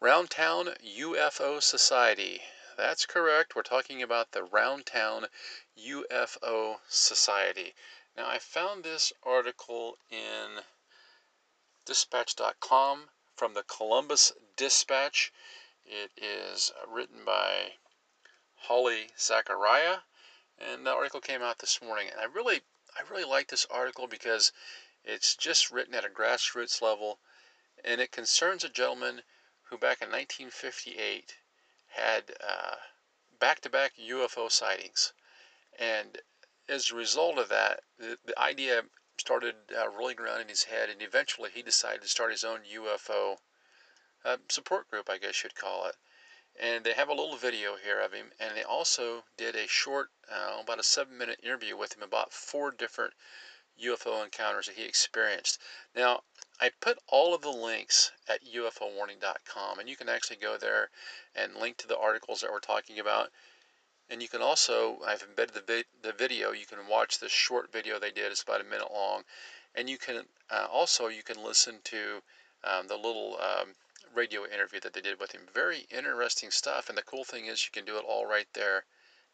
Roundtown 0.00 0.76
UFO 0.96 1.60
Society. 1.60 2.40
That's 2.76 3.04
correct. 3.04 3.56
We're 3.56 3.62
talking 3.62 4.00
about 4.00 4.30
the 4.30 4.46
Roundtown 4.46 5.26
UFO 5.76 6.76
Society. 6.88 7.74
Now, 8.16 8.28
I 8.28 8.38
found 8.38 8.84
this 8.84 9.12
article 9.24 9.98
in 10.08 10.62
dispatch.com 11.84 13.08
from 13.34 13.54
the 13.54 13.64
Columbus 13.64 14.32
Dispatch. 14.56 15.32
It 15.84 16.12
is 16.16 16.70
written 16.86 17.24
by 17.24 17.72
Holly 18.54 19.10
Zachariah, 19.18 20.02
and 20.56 20.86
the 20.86 20.92
article 20.92 21.20
came 21.20 21.42
out 21.42 21.58
this 21.58 21.82
morning. 21.82 22.08
And 22.08 22.20
I 22.20 22.24
really, 22.24 22.62
I 22.96 23.02
really 23.10 23.24
like 23.24 23.48
this 23.48 23.66
article 23.68 24.06
because 24.06 24.52
it's 25.02 25.34
just 25.34 25.72
written 25.72 25.94
at 25.96 26.04
a 26.04 26.08
grassroots 26.08 26.80
level, 26.80 27.18
and 27.84 28.00
it 28.00 28.12
concerns 28.12 28.62
a 28.62 28.68
gentleman 28.68 29.22
who, 29.70 29.78
back 29.78 30.00
in 30.00 30.10
1958, 30.10 31.36
had 31.88 32.34
back 33.38 33.60
to 33.60 33.70
back 33.70 33.92
UFO 33.96 34.50
sightings. 34.50 35.12
And 35.78 36.18
as 36.68 36.90
a 36.90 36.96
result 36.96 37.38
of 37.38 37.48
that, 37.48 37.84
the, 37.98 38.18
the 38.24 38.38
idea 38.38 38.82
started 39.18 39.54
uh, 39.76 39.88
rolling 39.88 40.20
around 40.20 40.40
in 40.40 40.48
his 40.48 40.64
head, 40.64 40.90
and 40.90 41.02
eventually 41.02 41.50
he 41.50 41.62
decided 41.62 42.02
to 42.02 42.08
start 42.08 42.30
his 42.30 42.44
own 42.44 42.60
UFO 42.64 43.38
uh, 44.24 44.36
support 44.48 44.88
group, 44.90 45.08
I 45.08 45.18
guess 45.18 45.42
you'd 45.42 45.54
call 45.54 45.86
it. 45.86 45.96
And 46.60 46.84
they 46.84 46.92
have 46.94 47.08
a 47.08 47.14
little 47.14 47.36
video 47.36 47.76
here 47.76 48.00
of 48.00 48.12
him, 48.12 48.32
and 48.40 48.56
they 48.56 48.64
also 48.64 49.24
did 49.36 49.54
a 49.54 49.68
short, 49.68 50.10
uh, 50.30 50.58
about 50.60 50.80
a 50.80 50.84
seven 50.84 51.16
minute 51.16 51.40
interview 51.42 51.76
with 51.76 51.96
him 51.96 52.02
about 52.02 52.32
four 52.32 52.70
different 52.70 53.14
UFO 53.82 54.24
encounters 54.24 54.66
that 54.66 54.76
he 54.76 54.84
experienced. 54.84 55.60
Now, 55.94 56.22
I 56.60 56.70
put 56.80 56.98
all 57.06 57.34
of 57.34 57.42
the 57.42 57.50
links 57.50 58.10
at 58.28 58.44
ufowarning.com, 58.44 59.78
and 59.78 59.88
you 59.88 59.96
can 59.96 60.08
actually 60.08 60.36
go 60.36 60.56
there 60.56 60.90
and 61.34 61.54
link 61.54 61.76
to 61.78 61.86
the 61.86 61.98
articles 61.98 62.40
that 62.40 62.50
we're 62.50 62.58
talking 62.58 62.98
about. 62.98 63.30
And 64.10 64.22
you 64.22 64.28
can 64.28 64.42
also, 64.42 65.00
I've 65.06 65.22
embedded 65.22 65.54
the, 65.54 65.60
vi- 65.60 65.84
the 66.02 66.12
video, 66.12 66.52
you 66.52 66.66
can 66.66 66.88
watch 66.88 67.18
this 67.18 67.32
short 67.32 67.70
video 67.70 67.98
they 67.98 68.10
did, 68.10 68.32
it's 68.32 68.42
about 68.42 68.60
a 68.60 68.64
minute 68.64 68.90
long. 68.92 69.24
And 69.74 69.88
you 69.88 69.98
can 69.98 70.24
uh, 70.50 70.66
also, 70.70 71.08
you 71.08 71.22
can 71.22 71.42
listen 71.44 71.80
to 71.84 72.22
um, 72.64 72.88
the 72.88 72.96
little 72.96 73.38
um, 73.40 73.74
radio 74.14 74.44
interview 74.46 74.80
that 74.80 74.94
they 74.94 75.00
did 75.00 75.20
with 75.20 75.32
him. 75.32 75.42
Very 75.52 75.86
interesting 75.90 76.50
stuff. 76.50 76.88
And 76.88 76.98
the 76.98 77.02
cool 77.02 77.24
thing 77.24 77.46
is 77.46 77.64
you 77.64 77.70
can 77.72 77.84
do 77.84 77.98
it 77.98 78.04
all 78.08 78.26
right 78.26 78.48
there 78.54 78.84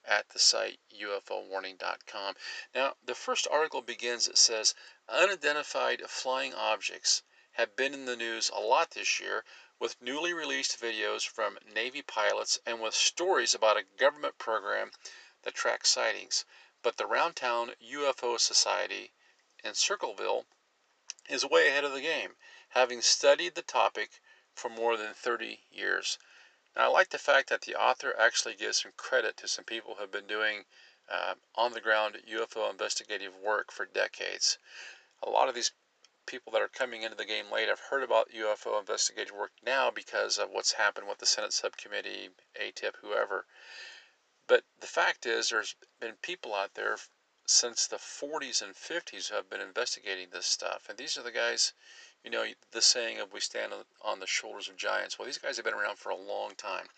at 0.07 0.29
the 0.29 0.39
site 0.39 0.81
ufowarning.com. 0.93 2.37
Now, 2.75 2.97
the 3.03 3.15
first 3.15 3.47
article 3.51 3.81
begins, 3.81 4.29
it 4.29 4.37
says, 4.37 4.75
Unidentified 5.09 6.09
flying 6.11 6.55
objects 6.55 7.23
have 7.53 7.77
been 7.77 7.95
in 7.95 8.05
the 8.05 8.17
news 8.17 8.51
a 8.51 8.61
lot 8.61 8.91
this 8.91 9.19
year 9.19 9.45
with 9.79 10.01
newly 10.01 10.33
released 10.33 10.81
videos 10.81 11.27
from 11.27 11.59
Navy 11.65 12.03
pilots 12.03 12.59
and 12.67 12.81
with 12.81 12.95
stories 12.95 13.55
about 13.55 13.77
a 13.77 13.83
government 13.83 14.39
program 14.39 14.93
that 15.43 15.55
tracks 15.55 15.91
sightings. 15.91 16.45
But 16.83 16.97
the 16.97 17.05
Roundtown 17.05 17.75
UFO 17.81 18.39
Society 18.39 19.13
in 19.63 19.75
Circleville 19.75 20.47
is 21.29 21.45
way 21.45 21.69
ahead 21.69 21.85
of 21.85 21.93
the 21.93 22.01
game, 22.01 22.37
having 22.71 23.01
studied 23.01 23.55
the 23.55 23.63
topic 23.63 24.21
for 24.55 24.69
more 24.69 24.97
than 24.97 25.15
30 25.15 25.65
years. 25.71 26.19
Now, 26.77 26.85
I 26.85 26.87
like 26.89 27.11
the 27.11 27.19
fact 27.19 27.49
that 27.51 27.63
the 27.63 27.77
author 27.77 28.15
actually 28.19 28.57
gives 28.57 28.83
some 28.83 28.93
credit 28.97 29.37
to 29.37 29.49
some 29.49 29.65
people 29.65 29.95
who 29.95 30.01
have 30.01 30.11
been 30.11 30.27
doing 30.27 30.65
uh, 31.09 31.35
on 31.55 31.73
the 31.73 31.81
ground 31.81 32.21
UFO 32.29 32.71
investigative 32.71 33.37
work 33.37 33.71
for 33.71 33.87
decades. 33.87 34.59
A 35.23 35.31
lot 35.31 35.49
of 35.49 35.55
these 35.55 35.73
people 36.27 36.53
that 36.53 36.63
are 36.63 36.69
coming 36.69 37.03
into 37.03 37.17
the 37.17 37.25
game 37.25 37.51
late 37.51 37.69
have 37.69 37.81
heard 37.81 38.03
about 38.03 38.31
UFO 38.31 38.81
investigative 38.81 39.35
work 39.35 39.53
now 39.63 39.91
because 39.91 40.39
of 40.39 40.51
what's 40.51 40.73
happened 40.73 41.07
with 41.07 41.19
the 41.19 41.27
Senate 41.27 41.53
subcommittee, 41.53 42.31
ATIP, 42.61 42.97
whoever. 43.03 43.47
But 44.47 44.65
the 44.81 44.87
fact 44.87 45.27
is, 45.27 45.49
there's 45.49 45.77
been 46.01 46.17
people 46.17 46.55
out 46.55 46.75
there 46.75 46.99
since 47.47 47.87
the 47.87 47.97
40s 47.97 48.63
and 48.63 48.75
50s 48.75 49.29
who 49.29 49.37
have 49.37 49.51
been 49.51 49.61
investigating 49.61 50.31
this 50.31 50.47
stuff. 50.47 50.89
And 50.89 50.99
these 50.99 51.17
are 51.19 51.23
the 51.23 51.31
guys 51.31 51.73
you 52.25 52.31
know, 52.31 52.45
the 52.73 52.81
saying 52.81 53.21
of 53.21 53.35
we 53.35 53.41
stand 53.41 53.75
on 54.01 54.19
the 54.19 54.27
shoulders 54.27 54.67
of 54.67 54.77
giants. 54.77 55.19
Well, 55.19 55.27
these 55.27 55.37
guys 55.37 55.57
have 55.57 55.65
been 55.65 55.75
around 55.75 55.99
for 55.99 56.09
a 56.09 56.17
long 56.17 56.55
time. 56.57 56.89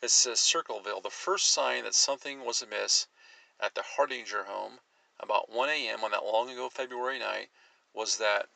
It 0.00 0.10
says 0.10 0.38
Circleville, 0.38 1.00
the 1.00 1.10
first 1.10 1.50
sign 1.50 1.82
that 1.82 1.94
something 1.94 2.44
was 2.44 2.62
amiss 2.62 3.08
at 3.58 3.74
the 3.74 3.82
Hardinger 3.82 4.44
home 4.44 4.78
about 5.18 5.48
1 5.48 5.68
a.m. 5.70 6.04
on 6.04 6.12
that 6.12 6.24
long 6.24 6.50
ago 6.50 6.68
February 6.68 7.18
night 7.18 7.50
was 7.92 8.18
that 8.18 8.48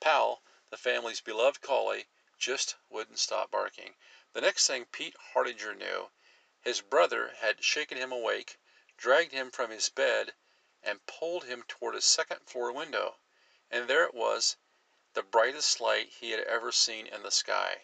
Pal, 0.00 0.42
the 0.70 0.76
family's 0.76 1.20
beloved 1.20 1.60
collie, 1.60 2.06
just 2.38 2.76
wouldn't 2.88 3.18
stop 3.18 3.50
barking. 3.50 3.96
The 4.32 4.42
next 4.42 4.68
thing 4.68 4.84
Pete 4.84 5.16
Hardinger 5.32 5.74
knew, 5.74 6.10
his 6.60 6.82
brother 6.82 7.34
had 7.40 7.64
shaken 7.64 7.98
him 7.98 8.12
awake, 8.12 8.58
dragged 8.96 9.32
him 9.32 9.50
from 9.50 9.70
his 9.70 9.88
bed, 9.88 10.34
and 10.84 11.04
pulled 11.06 11.44
him 11.44 11.64
toward 11.66 11.96
a 11.96 12.00
second 12.00 12.46
floor 12.46 12.70
window. 12.70 13.16
And 13.70 13.88
there 13.88 14.04
it 14.04 14.14
was 14.14 14.56
the 15.14 15.22
brightest 15.22 15.80
light 15.80 16.08
he 16.08 16.32
had 16.32 16.40
ever 16.40 16.72
seen 16.72 17.06
in 17.06 17.22
the 17.22 17.30
sky. 17.30 17.82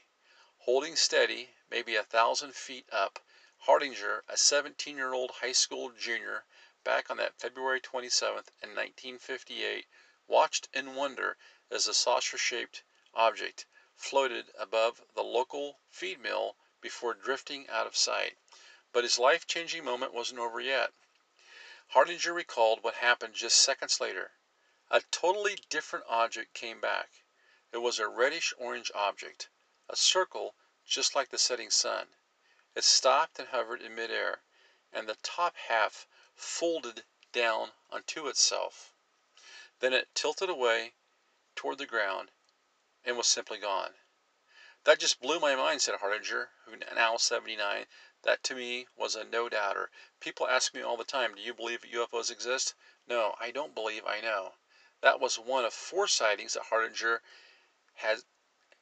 Holding 0.59 0.97
steady, 0.97 1.55
maybe 1.69 1.95
a 1.95 2.03
thousand 2.03 2.57
feet 2.57 2.89
up, 2.91 3.21
Hardinger, 3.59 4.25
a 4.27 4.37
17 4.37 4.97
year 4.97 5.13
old 5.13 5.31
high 5.31 5.53
school 5.53 5.91
junior, 5.91 6.45
back 6.83 7.09
on 7.09 7.19
that 7.19 7.39
February 7.39 7.81
27th 7.81 8.49
in 8.61 8.75
1958, 8.75 9.87
watched 10.27 10.69
in 10.73 10.97
wonder 10.97 11.37
as 11.71 11.85
the 11.85 11.95
saucer 11.95 12.37
shaped 12.37 12.83
object 13.15 13.65
floated 13.95 14.51
above 14.59 15.01
the 15.15 15.23
local 15.23 15.79
feed 15.89 16.19
mill 16.19 16.57
before 16.81 17.15
drifting 17.15 17.69
out 17.69 17.87
of 17.87 17.97
sight. 17.97 18.39
But 18.91 19.05
his 19.05 19.21
life 19.21 19.47
changing 19.47 19.85
moment 19.85 20.13
wasn't 20.13 20.41
over 20.41 20.61
yet. 20.61 20.93
Hardinger 21.91 22.33
recalled 22.33 22.83
what 22.83 22.95
happened 22.95 23.35
just 23.35 23.61
seconds 23.61 24.01
later. 24.01 24.33
A 24.93 25.03
totally 25.13 25.55
different 25.55 26.05
object 26.09 26.53
came 26.53 26.81
back. 26.81 27.23
It 27.71 27.77
was 27.77 28.01
a 28.01 28.09
reddish 28.09 28.53
orange 28.59 28.91
object, 28.93 29.49
a 29.89 29.95
circle 29.95 30.57
just 30.85 31.15
like 31.15 31.29
the 31.29 31.39
setting 31.39 31.71
sun. 31.71 32.17
It 32.75 32.83
stopped 32.83 33.39
and 33.39 33.51
hovered 33.51 33.83
in 33.83 33.95
midair, 33.95 34.43
and 34.93 35.09
the 35.09 35.15
top 35.15 35.55
half 35.57 36.09
folded 36.35 37.05
down 37.31 37.71
onto 37.89 38.27
itself. 38.27 38.93
Then 39.79 39.93
it 39.93 40.13
tilted 40.13 40.51
away 40.51 40.95
toward 41.55 41.79
the 41.79 41.87
ground 41.87 42.33
and 43.05 43.17
was 43.17 43.29
simply 43.29 43.59
gone. 43.59 43.95
That 44.83 44.99
just 44.99 45.21
blew 45.21 45.39
my 45.39 45.55
mind, 45.55 45.83
said 45.83 46.01
Hardinger, 46.01 46.51
who 46.65 46.75
now 46.77 47.17
79. 47.17 47.87
That 48.23 48.43
to 48.43 48.57
me 48.57 48.89
was 48.97 49.15
a 49.15 49.23
no 49.23 49.49
doubter. 49.49 49.93
People 50.19 50.49
ask 50.49 50.75
me 50.75 50.83
all 50.83 50.97
the 50.97 51.05
time, 51.05 51.37
do 51.37 51.43
you 51.43 51.55
believe 51.55 51.83
UFOs 51.83 52.29
exist? 52.29 52.75
No, 53.07 53.37
I 53.39 53.53
don't 53.53 53.73
believe 53.73 54.05
I 54.05 54.21
know. 54.21 54.55
That 55.03 55.19
was 55.19 55.39
one 55.39 55.65
of 55.65 55.73
four 55.73 56.07
sightings 56.07 56.53
that 56.53 56.65
Hardinger 56.65 57.23
has 57.95 58.27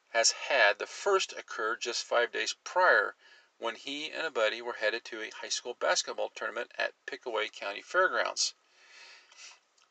has 0.09 0.33
had. 0.33 0.81
The 0.81 0.87
first 0.89 1.33
occurred 1.35 1.81
just 1.81 2.05
five 2.05 2.33
days 2.33 2.55
prior 2.65 3.15
when 3.59 3.77
he 3.77 4.11
and 4.11 4.27
a 4.27 4.31
buddy 4.33 4.61
were 4.61 4.73
headed 4.73 5.05
to 5.05 5.23
a 5.23 5.31
high 5.31 5.49
school 5.49 5.75
basketball 5.75 6.31
tournament 6.31 6.73
at 6.77 6.95
Pickaway 7.07 7.51
County 7.51 7.83
Fairgrounds. 7.83 8.55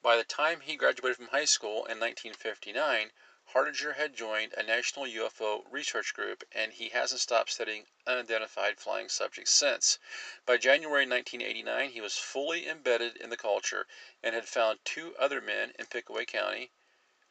By 0.01 0.17
the 0.17 0.25
time 0.25 0.59
he 0.59 0.75
graduated 0.75 1.15
from 1.15 1.27
high 1.27 1.45
school 1.45 1.85
in 1.85 1.97
1959, 1.97 3.13
Hardinger 3.57 3.93
had 3.93 4.15
joined 4.15 4.53
a 4.53 4.61
national 4.61 5.07
UFO 5.07 5.65
research 5.71 6.13
group 6.13 6.43
and 6.51 6.73
he 6.73 6.89
hasn't 6.89 7.21
stopped 7.21 7.49
studying 7.49 7.87
unidentified 8.05 8.79
flying 8.79 9.09
subjects 9.09 9.49
since. 9.51 9.97
By 10.45 10.57
January 10.57 11.07
1989, 11.07 11.89
he 11.89 11.99
was 11.99 12.19
fully 12.19 12.67
embedded 12.67 13.17
in 13.17 13.31
the 13.31 13.35
culture 13.35 13.87
and 14.21 14.35
had 14.35 14.47
found 14.47 14.85
two 14.85 15.17
other 15.17 15.41
men 15.41 15.73
in 15.79 15.87
Pickaway 15.87 16.25
County, 16.25 16.69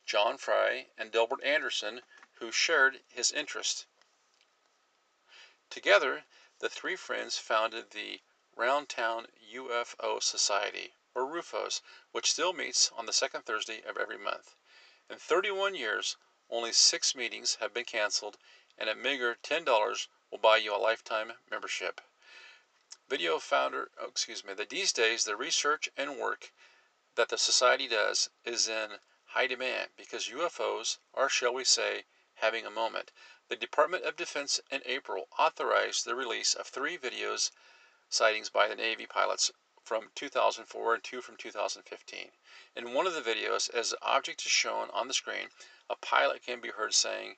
John 0.04 0.36
Fry 0.36 0.88
and 0.98 1.12
Delbert 1.12 1.44
Anderson, 1.44 2.02
who 2.40 2.50
shared 2.50 3.04
his 3.08 3.30
interest. 3.30 3.86
Together, 5.70 6.24
the 6.58 6.68
three 6.68 6.96
friends 6.96 7.38
founded 7.38 7.92
the 7.92 8.20
Roundtown 8.56 9.28
UFO 9.52 10.20
Society, 10.20 10.96
or 11.14 11.24
RUFOS, 11.24 11.82
which 12.10 12.32
still 12.32 12.52
meets 12.52 12.90
on 12.90 13.06
the 13.06 13.12
second 13.12 13.42
Thursday 13.46 13.80
of 13.82 13.96
every 13.96 14.18
month. 14.18 14.56
In 15.08 15.20
31 15.20 15.76
years, 15.76 16.16
only 16.50 16.72
six 16.72 17.14
meetings 17.14 17.54
have 17.60 17.72
been 17.72 17.84
canceled, 17.84 18.38
and 18.76 18.90
a 18.90 18.94
meager 18.96 19.36
$10 19.36 20.08
will 20.30 20.38
buy 20.38 20.56
you 20.56 20.74
a 20.74 20.78
lifetime 20.78 21.38
membership. 21.48 22.00
Video 23.06 23.38
founder, 23.38 23.92
oh, 23.98 24.08
excuse 24.08 24.42
me, 24.42 24.52
that 24.54 24.68
these 24.70 24.92
days 24.92 25.24
the 25.24 25.36
research 25.36 25.88
and 25.96 26.18
work 26.18 26.52
that 27.14 27.28
the 27.28 27.38
society 27.38 27.86
does 27.86 28.30
is 28.44 28.66
in 28.66 28.98
high 29.26 29.46
demand 29.46 29.90
because 29.96 30.26
UFOs 30.26 30.98
are, 31.14 31.28
shall 31.28 31.54
we 31.54 31.62
say, 31.62 32.06
having 32.34 32.66
a 32.66 32.70
moment. 32.70 33.12
The 33.46 33.54
Department 33.54 34.04
of 34.04 34.16
Defense 34.16 34.60
in 34.70 34.82
April 34.84 35.28
authorized 35.38 36.04
the 36.04 36.16
release 36.16 36.52
of 36.52 36.66
three 36.66 36.98
videos 36.98 37.52
sightings 38.08 38.50
by 38.50 38.66
the 38.66 38.74
Navy 38.74 39.06
pilots 39.06 39.52
from 39.86 40.10
2004 40.16 40.94
and 40.94 41.04
two 41.04 41.22
from 41.22 41.36
2015. 41.36 42.32
In 42.74 42.92
one 42.92 43.06
of 43.06 43.14
the 43.14 43.22
videos, 43.22 43.70
as 43.72 43.90
the 43.90 44.02
object 44.02 44.44
is 44.44 44.50
shown 44.50 44.90
on 44.90 45.06
the 45.06 45.14
screen, 45.14 45.48
a 45.88 45.94
pilot 45.94 46.42
can 46.42 46.60
be 46.60 46.70
heard 46.70 46.92
saying, 46.92 47.36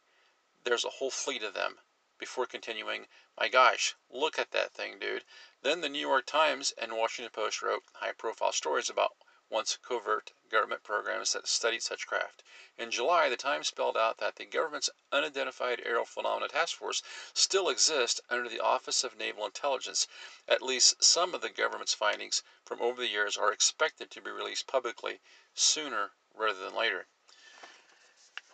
There's 0.65 0.87
a 0.87 0.97
whole 0.97 1.11
fleet 1.11 1.43
of 1.43 1.53
them, 1.53 1.79
before 2.17 2.47
continuing, 2.47 3.07
My 3.39 3.49
gosh, 3.49 3.97
look 4.09 4.39
at 4.39 4.53
that 4.53 4.73
thing, 4.73 4.99
dude. 4.99 5.25
Then 5.61 5.83
the 5.83 5.91
New 5.91 6.01
York 6.01 6.25
Times 6.25 6.73
and 6.73 6.97
Washington 6.97 7.31
Post 7.33 7.61
wrote 7.61 7.85
high 7.93 8.13
profile 8.13 8.53
stories 8.53 8.89
about 8.89 9.15
once 9.51 9.79
covert 9.83 10.33
government 10.51 10.83
programs 10.83 11.33
that 11.33 11.49
studied 11.49 11.83
such 11.83 12.07
craft. 12.07 12.43
In 12.77 12.91
July, 12.91 13.29
the 13.29 13.37
Times 13.37 13.69
spelled 13.69 13.97
out 13.97 14.19
that 14.19 14.37
the 14.37 14.45
government's 14.45 14.91
Unidentified 15.11 15.83
Aerial 15.85 16.05
Phenomena 16.05 16.49
Task 16.49 16.77
Force 16.77 17.03
still 17.33 17.69
exists 17.69 18.21
under 18.29 18.49
the 18.49 18.61
Office 18.61 19.05
of 19.05 19.17
Naval 19.17 19.47
Intelligence. 19.47 20.07
At 20.47 20.63
least 20.63 21.03
some 21.03 21.35
of 21.35 21.41
the 21.41 21.49
government's 21.49 21.95
findings 21.95 22.43
from 22.65 22.81
over 22.83 23.01
the 23.01 23.09
years 23.09 23.37
are 23.37 23.53
expected 23.53 24.11
to 24.11 24.21
be 24.21 24.31
released 24.31 24.67
publicly 24.67 25.21
sooner 25.55 26.13
rather 26.35 26.59
than 26.59 26.75
later. 26.75 27.07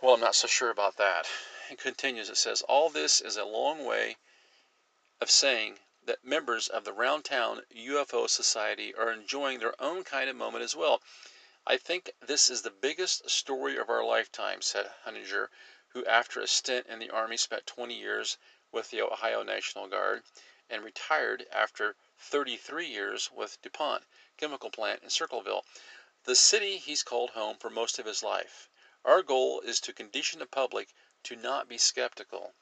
Well, 0.01 0.15
I'm 0.15 0.21
not 0.21 0.35
so 0.35 0.47
sure 0.47 0.71
about 0.71 0.97
that. 0.97 1.27
It 1.71 1.79
continues, 1.79 2.29
it 2.29 2.37
says, 2.37 2.63
All 2.63 2.91
this 2.91 3.21
is 3.21 3.37
a 3.37 3.45
long 3.45 3.85
way 3.85 4.17
of 5.21 5.31
saying 5.31 5.79
that 6.07 6.25
members 6.25 6.69
of 6.69 6.85
the 6.85 6.93
Roundtown 6.93 7.63
UFO 7.75 8.29
Society 8.29 8.95
are 8.95 9.11
enjoying 9.11 9.59
their 9.59 9.81
own 9.81 10.05
kind 10.05 10.29
of 10.29 10.37
moment 10.37 10.63
as 10.63 10.77
well. 10.77 11.03
I 11.67 11.79
think 11.79 12.13
this 12.21 12.51
is 12.51 12.63
the 12.63 12.71
biggest 12.71 13.31
story 13.31 13.79
of 13.79 13.89
our 13.89 14.05
lifetime, 14.05 14.61
said 14.61 14.93
Hardinger, 15.05 15.51
who 15.89 16.05
after 16.05 16.41
a 16.41 16.47
stint 16.47 16.87
in 16.89 16.99
the 16.99 17.11
Army 17.11 17.37
spent 17.37 17.67
20 17.67 17.95
years 17.95 18.37
with 18.71 18.91
the 18.91 19.01
Ohio 19.01 19.43
National 19.43 19.87
Guard 19.87 20.25
and 20.69 20.85
retired 20.85 21.47
after 21.51 21.97
33 22.19 22.87
years 22.87 23.31
with 23.31 23.61
DuPont 23.63 24.05
chemical 24.37 24.71
plant 24.71 25.03
in 25.03 25.09
Circleville, 25.09 25.65
the 26.25 26.35
city 26.35 26.79
he's 26.79 27.03
called 27.03 27.31
home 27.31 27.57
for 27.57 27.71
most 27.71 27.99
of 27.99 28.07
his 28.07 28.23
life. 28.23 28.69
Our 29.05 29.23
goal 29.23 29.61
is 29.61 29.81
to 29.81 29.93
condition 29.93 30.39
the 30.39 30.47
public 30.47 30.93
to 31.25 31.37
not 31.37 31.69
be 31.69 31.79
skeptical. 31.79 32.55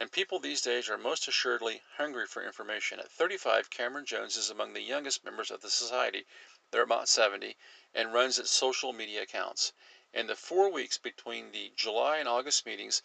And 0.00 0.12
people 0.12 0.38
these 0.38 0.62
days 0.62 0.88
are 0.88 0.96
most 0.96 1.26
assuredly 1.26 1.82
hungry 1.96 2.28
for 2.28 2.44
information. 2.44 3.00
At 3.00 3.10
35, 3.10 3.68
Cameron 3.68 4.06
Jones 4.06 4.36
is 4.36 4.48
among 4.48 4.72
the 4.72 4.80
youngest 4.80 5.24
members 5.24 5.50
of 5.50 5.60
the 5.60 5.70
society. 5.70 6.24
They're 6.70 6.82
about 6.82 7.08
70 7.08 7.56
and 7.92 8.12
runs 8.12 8.38
its 8.38 8.52
social 8.52 8.92
media 8.92 9.22
accounts. 9.22 9.72
In 10.12 10.28
the 10.28 10.36
four 10.36 10.70
weeks 10.70 10.98
between 10.98 11.50
the 11.50 11.72
July 11.74 12.18
and 12.18 12.28
August 12.28 12.64
meetings, 12.64 13.02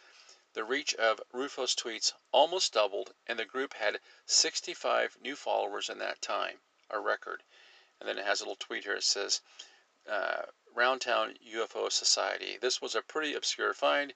the 0.54 0.64
reach 0.64 0.94
of 0.94 1.20
Rufo's 1.34 1.74
tweets 1.74 2.14
almost 2.32 2.74
doubled, 2.74 3.16
and 3.26 3.40
the 3.40 3.46
group 3.46 3.74
had 3.74 4.00
65 4.28 5.18
new 5.20 5.36
followers 5.36 5.90
in 5.90 5.98
that 5.98 6.22
time, 6.22 6.62
a 6.92 7.00
record. 7.00 7.42
And 8.00 8.08
then 8.08 8.20
it 8.20 8.26
has 8.26 8.40
a 8.40 8.44
little 8.44 8.56
tweet 8.56 8.84
here. 8.84 8.94
It 8.94 9.04
says, 9.04 9.42
uh, 10.06 10.44
Roundtown 10.76 11.40
UFO 11.44 11.92
Society. 11.92 12.58
This 12.58 12.82
was 12.82 12.94
a 12.94 13.02
pretty 13.02 13.34
obscure 13.34 13.74
find. 13.74 14.14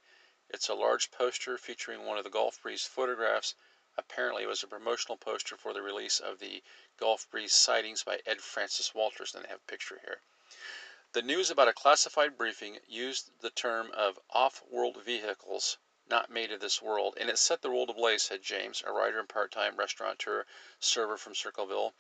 It's 0.50 0.70
a 0.70 0.74
large 0.74 1.12
poster 1.12 1.58
featuring 1.58 2.06
one 2.06 2.18
of 2.18 2.24
the 2.24 2.30
Gulf 2.30 2.62
Breeze 2.62 2.86
photographs. 2.86 3.54
Apparently, 3.98 4.44
it 4.44 4.48
was 4.48 4.64
a 4.64 4.68
promotional 4.68 5.18
poster 5.18 5.58
for 5.58 5.74
the 5.74 5.82
release 5.82 6.20
of 6.20 6.40
the 6.40 6.64
Gulf 6.98 7.30
Breeze 7.30 7.54
sightings 7.54 8.04
by 8.04 8.22
Ed 8.26 8.42
Frances 8.42 8.96
Walters. 8.96 9.36
And 9.36 9.44
they 9.44 9.50
have 9.50 9.60
a 9.60 9.72
picture 9.72 10.00
here. 10.06 10.22
The 11.12 11.22
news 11.22 11.50
about 11.50 11.68
a 11.68 11.74
classified 11.74 12.38
briefing 12.38 12.80
used 12.88 13.42
the 13.42 13.50
term 13.50 13.92
of 13.92 14.20
off 14.30 14.64
world 14.70 15.04
vehicles 15.04 15.78
not 16.10 16.30
made 16.30 16.52
of 16.54 16.62
this 16.62 16.82
world, 16.82 17.18
and 17.20 17.30
it 17.30 17.38
set 17.38 17.62
the 17.62 17.70
world 17.70 17.90
ablaze, 17.90 18.24
said 18.24 18.42
James, 18.42 18.82
a 18.86 18.92
writer 18.92 19.20
and 19.20 19.28
part 19.28 19.52
time 19.52 19.76
restaurateur 19.76 20.46
server 20.80 21.18
from 21.18 21.36
Circleville. 21.36 21.94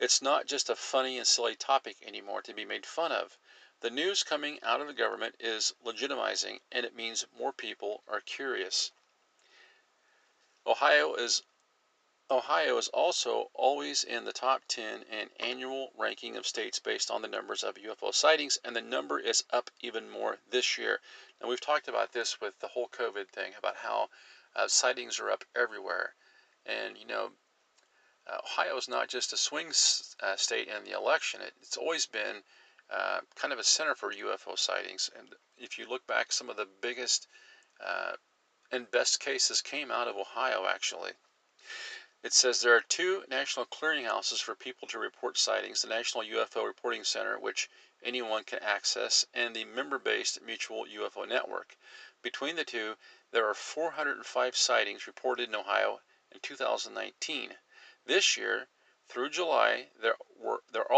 It's 0.00 0.22
not 0.22 0.46
just 0.46 0.70
a 0.70 0.76
funny 0.76 1.18
and 1.18 1.26
silly 1.26 1.56
topic 1.56 1.98
anymore 2.02 2.40
to 2.42 2.54
be 2.54 2.64
made 2.64 2.86
fun 2.86 3.12
of. 3.12 3.36
The 3.82 3.90
news 3.90 4.22
coming 4.22 4.62
out 4.62 4.80
of 4.80 4.86
the 4.86 4.92
government 4.92 5.34
is 5.40 5.74
legitimizing, 5.84 6.60
and 6.70 6.86
it 6.86 6.94
means 6.94 7.26
more 7.36 7.52
people 7.52 8.04
are 8.06 8.20
curious. 8.20 8.92
Ohio 10.64 11.14
is 11.14 11.42
Ohio 12.30 12.78
is 12.78 12.86
also 12.86 13.50
always 13.54 14.04
in 14.04 14.24
the 14.24 14.32
top 14.32 14.62
10 14.68 15.02
in 15.02 15.30
annual 15.40 15.90
ranking 15.96 16.36
of 16.36 16.46
states 16.46 16.78
based 16.78 17.10
on 17.10 17.22
the 17.22 17.28
numbers 17.28 17.64
of 17.64 17.74
UFO 17.74 18.14
sightings, 18.14 18.56
and 18.62 18.76
the 18.76 18.80
number 18.80 19.18
is 19.18 19.42
up 19.50 19.68
even 19.80 20.08
more 20.08 20.38
this 20.46 20.78
year. 20.78 21.00
And 21.40 21.48
we've 21.48 21.60
talked 21.60 21.88
about 21.88 22.12
this 22.12 22.40
with 22.40 22.60
the 22.60 22.68
whole 22.68 22.88
COVID 22.88 23.30
thing 23.30 23.52
about 23.58 23.78
how 23.78 24.10
uh, 24.54 24.68
sightings 24.68 25.18
are 25.18 25.28
up 25.28 25.44
everywhere. 25.56 26.14
And, 26.64 26.96
you 26.96 27.06
know, 27.06 27.32
uh, 28.28 28.38
Ohio 28.44 28.76
is 28.76 28.86
not 28.86 29.08
just 29.08 29.32
a 29.32 29.36
swing 29.36 29.72
uh, 30.20 30.36
state 30.36 30.68
in 30.68 30.84
the 30.84 30.92
election, 30.92 31.40
it, 31.40 31.54
it's 31.60 31.76
always 31.76 32.06
been 32.06 32.44
uh, 32.92 33.20
kind 33.36 33.52
of 33.52 33.58
a 33.58 33.64
center 33.64 33.94
for 33.94 34.12
UFO 34.12 34.58
sightings. 34.58 35.08
And 35.18 35.34
if 35.56 35.78
you 35.78 35.88
look 35.88 36.06
back, 36.06 36.30
some 36.30 36.50
of 36.50 36.56
the 36.56 36.68
biggest 36.82 37.26
uh, 37.80 38.12
and 38.70 38.90
best 38.90 39.18
cases 39.18 39.62
came 39.62 39.90
out 39.90 40.08
of 40.08 40.16
Ohio, 40.16 40.66
actually. 40.66 41.12
It 42.22 42.32
says 42.32 42.60
there 42.60 42.76
are 42.76 42.82
two 42.82 43.24
national 43.28 43.66
clearinghouses 43.66 44.40
for 44.40 44.54
people 44.54 44.86
to 44.88 44.98
report 44.98 45.38
sightings 45.38 45.82
the 45.82 45.88
National 45.88 46.22
UFO 46.22 46.64
Reporting 46.64 47.02
Center, 47.02 47.38
which 47.38 47.68
anyone 48.02 48.44
can 48.44 48.58
access, 48.60 49.24
and 49.32 49.56
the 49.56 49.64
member 49.64 49.98
based 49.98 50.42
Mutual 50.42 50.84
UFO 50.86 51.26
Network. 51.26 51.76
Between 52.20 52.56
the 52.56 52.64
two, 52.64 52.96
there 53.30 53.48
are 53.48 53.54
405 53.54 54.56
sightings 54.56 55.06
reported 55.06 55.48
in 55.48 55.54
Ohio 55.54 56.00
in 56.30 56.40
2019. 56.40 57.56
This 58.04 58.36
year, 58.36 58.68
through 59.08 59.30
July, 59.30 59.88
there 60.00 60.16
were 60.36 60.51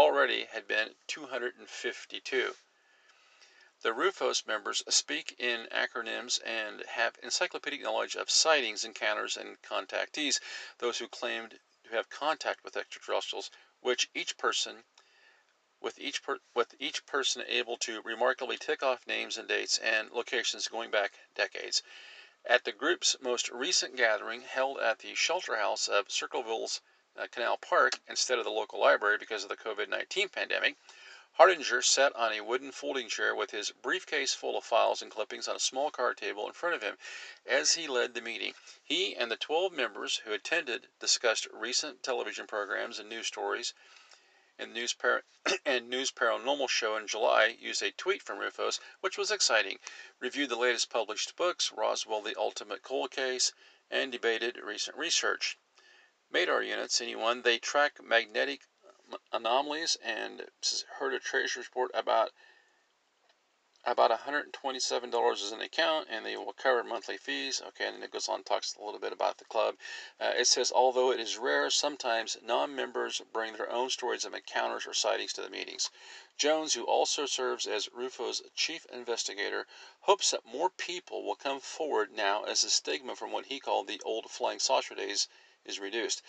already 0.05 0.45
had 0.45 0.67
been 0.67 0.95
252. 1.07 2.55
The 3.81 3.91
Rufos 3.91 4.45
members 4.45 4.83
speak 4.87 5.33
in 5.39 5.65
acronyms 5.71 6.39
and 6.45 6.81
have 6.81 7.17
encyclopedic 7.23 7.81
knowledge 7.81 8.15
of 8.15 8.29
sightings, 8.29 8.85
encounters, 8.85 9.35
and 9.35 9.59
contactees, 9.63 10.39
those 10.77 10.99
who 10.99 11.07
claimed 11.07 11.59
to 11.85 11.89
have 11.95 12.11
contact 12.11 12.63
with 12.63 12.77
extraterrestrials, 12.77 13.49
which 13.79 14.07
each 14.13 14.37
person 14.37 14.83
with 15.79 15.97
each 15.97 16.21
per, 16.21 16.37
with 16.53 16.75
each 16.77 17.07
person 17.07 17.43
able 17.47 17.75
to 17.77 18.03
remarkably 18.03 18.59
tick 18.59 18.83
off 18.83 19.07
names 19.07 19.37
and 19.37 19.47
dates 19.47 19.79
and 19.79 20.11
locations 20.11 20.67
going 20.67 20.91
back 20.91 21.13
decades. 21.33 21.81
At 22.45 22.63
the 22.63 22.71
group's 22.71 23.15
most 23.21 23.49
recent 23.49 23.95
gathering, 23.95 24.41
held 24.41 24.79
at 24.79 24.99
the 24.99 25.15
shelter 25.15 25.55
house 25.55 25.87
of 25.87 26.11
Circleville's 26.11 26.81
uh, 27.17 27.27
Canal 27.31 27.57
Park 27.57 27.99
instead 28.07 28.37
of 28.39 28.45
the 28.45 28.51
local 28.51 28.79
library 28.79 29.17
because 29.17 29.43
of 29.43 29.49
the 29.49 29.57
COVID 29.57 29.89
19 29.89 30.29
pandemic. 30.29 30.75
Hardinger 31.37 31.81
sat 31.81 32.15
on 32.15 32.31
a 32.31 32.39
wooden 32.39 32.71
folding 32.71 33.09
chair 33.09 33.35
with 33.35 33.51
his 33.51 33.71
briefcase 33.71 34.33
full 34.33 34.57
of 34.57 34.63
files 34.63 35.01
and 35.01 35.11
clippings 35.11 35.49
on 35.49 35.57
a 35.57 35.59
small 35.59 35.91
card 35.91 36.15
table 36.15 36.47
in 36.47 36.53
front 36.53 36.75
of 36.75 36.81
him 36.81 36.97
as 37.45 37.73
he 37.73 37.87
led 37.89 38.13
the 38.13 38.21
meeting. 38.21 38.53
He 38.81 39.13
and 39.13 39.29
the 39.29 39.35
12 39.35 39.73
members 39.73 40.21
who 40.23 40.31
attended 40.31 40.87
discussed 40.97 41.45
recent 41.51 42.01
television 42.03 42.47
programs 42.47 42.99
and 42.99 43.09
news 43.09 43.27
stories. 43.27 43.73
And 44.57 44.73
news, 44.73 44.93
par- 44.93 45.25
and 45.65 45.89
news 45.89 46.09
paranormal 46.09 46.69
show 46.69 46.95
in 46.95 47.05
July 47.05 47.57
used 47.59 47.83
a 47.83 47.91
tweet 47.91 48.23
from 48.23 48.39
RUFOS, 48.39 48.79
which 49.01 49.17
was 49.17 49.29
exciting. 49.29 49.79
Reviewed 50.19 50.47
the 50.47 50.55
latest 50.55 50.89
published 50.89 51.35
books, 51.35 51.69
Roswell: 51.73 52.21
The 52.21 52.39
Ultimate 52.39 52.81
Cold 52.81 53.11
Case, 53.11 53.51
and 53.91 54.09
debated 54.09 54.55
recent 54.55 54.95
research. 54.95 55.57
Madar 56.31 56.63
units, 56.63 57.01
anyone, 57.01 57.43
they 57.43 57.59
track 57.59 58.03
magnetic 58.03 58.61
anomalies 59.31 59.95
and 59.97 60.49
heard 60.97 61.13
a 61.13 61.19
treasury 61.19 61.61
report 61.61 61.91
about 61.93 62.31
about 63.83 64.09
$127 64.09 65.33
is 65.33 65.51
an 65.51 65.61
account 65.61 66.07
and 66.09 66.25
they 66.25 66.35
will 66.35 66.51
cover 66.53 66.83
monthly 66.83 67.17
fees. 67.17 67.61
Okay 67.61 67.85
and 67.85 67.97
then 67.97 68.01
it 68.03 68.09
goes 68.09 68.27
on 68.27 68.43
talks 68.43 68.73
a 68.73 68.83
little 68.83 68.99
bit 68.99 69.13
about 69.13 69.37
the 69.37 69.45
club. 69.45 69.75
Uh, 70.19 70.33
it 70.35 70.47
says 70.47 70.71
although 70.71 71.11
it 71.11 71.19
is 71.19 71.37
rare 71.37 71.69
sometimes 71.69 72.37
non-members 72.41 73.21
bring 73.31 73.53
their 73.53 73.71
own 73.71 73.91
stories 73.91 74.25
of 74.25 74.33
encounters 74.33 74.87
or 74.87 74.95
sightings 74.95 75.31
to 75.33 75.43
the 75.43 75.49
meetings. 75.51 75.91
Jones 76.39 76.73
who 76.73 76.85
also 76.85 77.27
serves 77.27 77.67
as 77.67 77.87
rufo's 77.93 78.41
chief 78.55 78.87
investigator 78.87 79.67
hopes 79.99 80.31
that 80.31 80.43
more 80.43 80.71
people 80.71 81.23
will 81.23 81.35
come 81.35 81.59
forward 81.59 82.11
now 82.11 82.43
as 82.45 82.63
the 82.63 82.71
stigma 82.71 83.15
from 83.15 83.31
what 83.31 83.45
he 83.45 83.59
called 83.59 83.85
the 83.87 84.01
old 84.03 84.31
flying 84.31 84.57
saucer 84.57 84.95
days 84.95 85.27
is 85.65 85.79
reduced. 85.79 86.21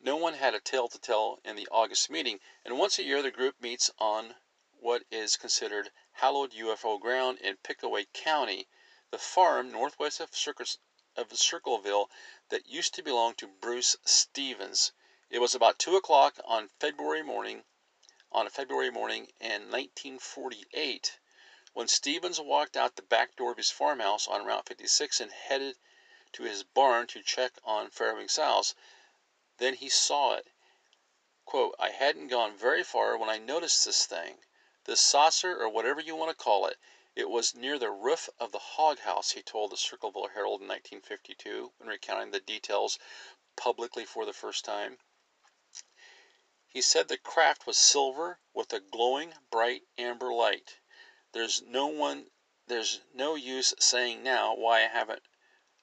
No 0.00 0.16
one 0.16 0.34
had 0.34 0.54
a 0.54 0.60
tale 0.60 0.88
to 0.88 0.98
tell 0.98 1.40
in 1.44 1.54
the 1.56 1.68
August 1.70 2.10
meeting, 2.10 2.40
and 2.64 2.78
once 2.78 2.98
a 2.98 3.04
year 3.04 3.22
the 3.22 3.30
group 3.30 3.60
meets 3.60 3.90
on 3.98 4.34
what 4.72 5.04
is 5.10 5.36
considered 5.36 5.92
hallowed 6.12 6.52
UFO 6.52 6.98
ground 6.98 7.38
in 7.38 7.58
Pickaway 7.58 8.06
County, 8.12 8.66
the 9.10 9.18
farm 9.18 9.70
northwest 9.70 10.18
of, 10.18 10.34
Circus, 10.34 10.78
of 11.14 11.38
Circleville 11.38 12.10
that 12.48 12.66
used 12.66 12.94
to 12.94 13.02
belong 13.02 13.34
to 13.34 13.46
Bruce 13.46 13.94
Stevens. 14.04 14.92
It 15.28 15.38
was 15.38 15.54
about 15.54 15.78
two 15.78 15.94
o'clock 15.96 16.40
on 16.44 16.70
February 16.80 17.22
morning, 17.22 17.64
on 18.32 18.46
a 18.46 18.50
February 18.50 18.90
morning 18.90 19.32
in 19.38 19.70
1948, 19.70 21.18
when 21.72 21.86
Stevens 21.86 22.40
walked 22.40 22.76
out 22.76 22.96
the 22.96 23.02
back 23.02 23.36
door 23.36 23.52
of 23.52 23.58
his 23.58 23.70
farmhouse 23.70 24.26
on 24.26 24.44
Route 24.44 24.66
56 24.66 25.20
and 25.20 25.30
headed 25.30 25.76
to 26.32 26.44
his 26.44 26.62
barn 26.62 27.06
to 27.08 27.22
check 27.22 27.52
on 27.64 27.90
Fairbanks 27.90 28.36
House. 28.36 28.74
Then 29.58 29.74
he 29.74 29.88
saw 29.88 30.34
it. 30.34 30.46
Quote, 31.44 31.74
I 31.78 31.90
hadn't 31.90 32.28
gone 32.28 32.56
very 32.56 32.84
far 32.84 33.16
when 33.16 33.28
I 33.28 33.38
noticed 33.38 33.84
this 33.84 34.06
thing. 34.06 34.44
This 34.84 35.00
saucer, 35.00 35.60
or 35.60 35.68
whatever 35.68 36.00
you 36.00 36.14
want 36.14 36.30
to 36.30 36.44
call 36.44 36.66
it. 36.66 36.78
It 37.16 37.28
was 37.28 37.54
near 37.54 37.78
the 37.78 37.90
roof 37.90 38.28
of 38.38 38.52
the 38.52 38.58
hog 38.58 39.00
house, 39.00 39.32
he 39.32 39.42
told 39.42 39.72
the 39.72 39.76
Circleville 39.76 40.28
Herald 40.28 40.60
in 40.60 40.68
1952 40.68 41.72
when 41.76 41.88
recounting 41.88 42.30
the 42.30 42.40
details 42.40 42.98
publicly 43.56 44.04
for 44.04 44.24
the 44.24 44.32
first 44.32 44.64
time. 44.64 44.98
He 46.68 46.80
said 46.80 47.08
the 47.08 47.18
craft 47.18 47.66
was 47.66 47.76
silver 47.76 48.38
with 48.54 48.72
a 48.72 48.78
glowing, 48.78 49.34
bright 49.50 49.82
amber 49.98 50.32
light. 50.32 50.78
There's 51.32 51.62
no 51.62 51.88
one 51.88 52.30
there's 52.68 53.00
no 53.12 53.34
use 53.34 53.74
saying 53.80 54.22
now 54.22 54.54
why 54.54 54.84
I 54.84 54.86
haven't 54.86 55.24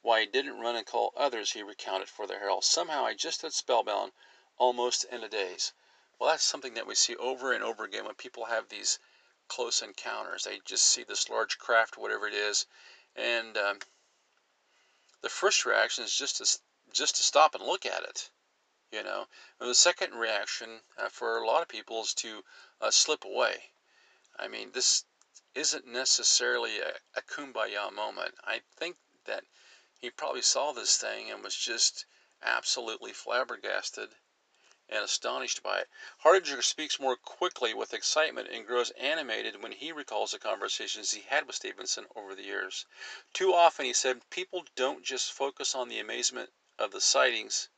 why 0.08 0.22
he 0.22 0.26
didn't 0.26 0.62
run 0.62 0.78
and 0.78 0.86
call 0.86 1.12
others, 1.18 1.52
he 1.52 1.62
recounted 1.62 2.08
for 2.08 2.26
the 2.26 2.36
Herald. 2.36 2.64
Somehow 2.64 3.06
I 3.06 3.14
just 3.14 3.40
stood 3.40 3.52
spellbound 3.52 4.14
almost 4.58 5.04
in 5.04 5.22
a 5.22 5.28
daze. 5.28 5.74
Well, 6.18 6.30
that's 6.30 6.46
something 6.46 6.76
that 6.76 6.88
we 6.88 6.96
see 6.96 7.18
over 7.18 7.52
and 7.52 7.62
over 7.62 7.84
again 7.84 8.06
when 8.06 8.16
people 8.16 8.46
have 8.46 8.70
these 8.70 9.00
close 9.50 9.82
encounters. 9.82 10.46
They 10.46 10.62
just 10.64 10.86
see 10.86 11.04
this 11.04 11.28
large 11.28 11.58
craft, 11.58 11.98
whatever 11.98 12.26
it 12.26 12.34
is, 12.34 12.66
and 13.18 13.58
um, 13.58 13.80
the 15.24 15.28
first 15.28 15.66
reaction 15.66 16.06
is 16.06 16.16
just 16.16 16.38
to 16.38 16.60
just 16.94 17.18
to 17.18 17.24
stop 17.24 17.54
and 17.54 17.66
look 17.66 17.86
at 17.86 18.04
it, 18.04 18.30
you 18.94 19.04
know. 19.04 19.28
And 19.60 19.70
the 19.70 19.76
second 19.76 20.14
reaction 20.14 20.84
uh, 20.98 21.10
for 21.10 21.38
a 21.38 21.46
lot 21.46 21.64
of 21.64 21.68
people 21.68 22.00
is 22.00 22.14
to 22.14 22.46
uh, 22.80 22.92
slip 22.92 23.26
away. 23.26 23.56
I 24.40 24.48
mean, 24.48 24.72
this 24.72 25.04
isn't 25.54 25.86
necessarily 25.86 26.80
a, 26.80 26.94
a 27.14 27.22
kumbaya 27.24 27.94
moment. 27.94 28.36
I 28.46 28.62
think 28.78 28.96
that 29.26 29.44
he 30.00 30.10
probably 30.10 30.42
saw 30.42 30.72
this 30.72 30.98
thing 30.98 31.32
and 31.32 31.44
was 31.44 31.56
just 31.56 32.06
absolutely 32.42 33.14
flabbergasted 33.14 34.16
and 34.90 35.04
astonished 35.04 35.62
by 35.62 35.80
it. 35.80 35.90
Hardinger 36.20 36.62
speaks 36.62 37.00
more 37.00 37.18
quickly 37.18 37.74
with 37.74 37.94
excitement 37.94 38.48
and 38.50 38.66
grows 38.66 38.92
animated 38.92 39.62
when 39.62 39.74
he 39.74 39.92
recalls 39.92 40.32
the 40.32 40.40
conversations 40.40 41.12
he 41.12 41.22
had 41.22 41.46
with 41.46 41.56
Stevenson 41.56 42.06
over 42.16 42.36
the 42.36 42.46
years. 42.46 42.86
Too 43.34 43.54
often, 43.54 43.86
he 43.86 43.94
said, 43.94 44.30
people 44.30 44.66
don't 44.76 45.04
just 45.04 45.32
focus 45.34 45.76
on 45.76 45.90
the 45.90 46.00
amazement 46.00 46.52
of 46.80 46.92
the 46.92 47.02
sightings. 47.02 47.70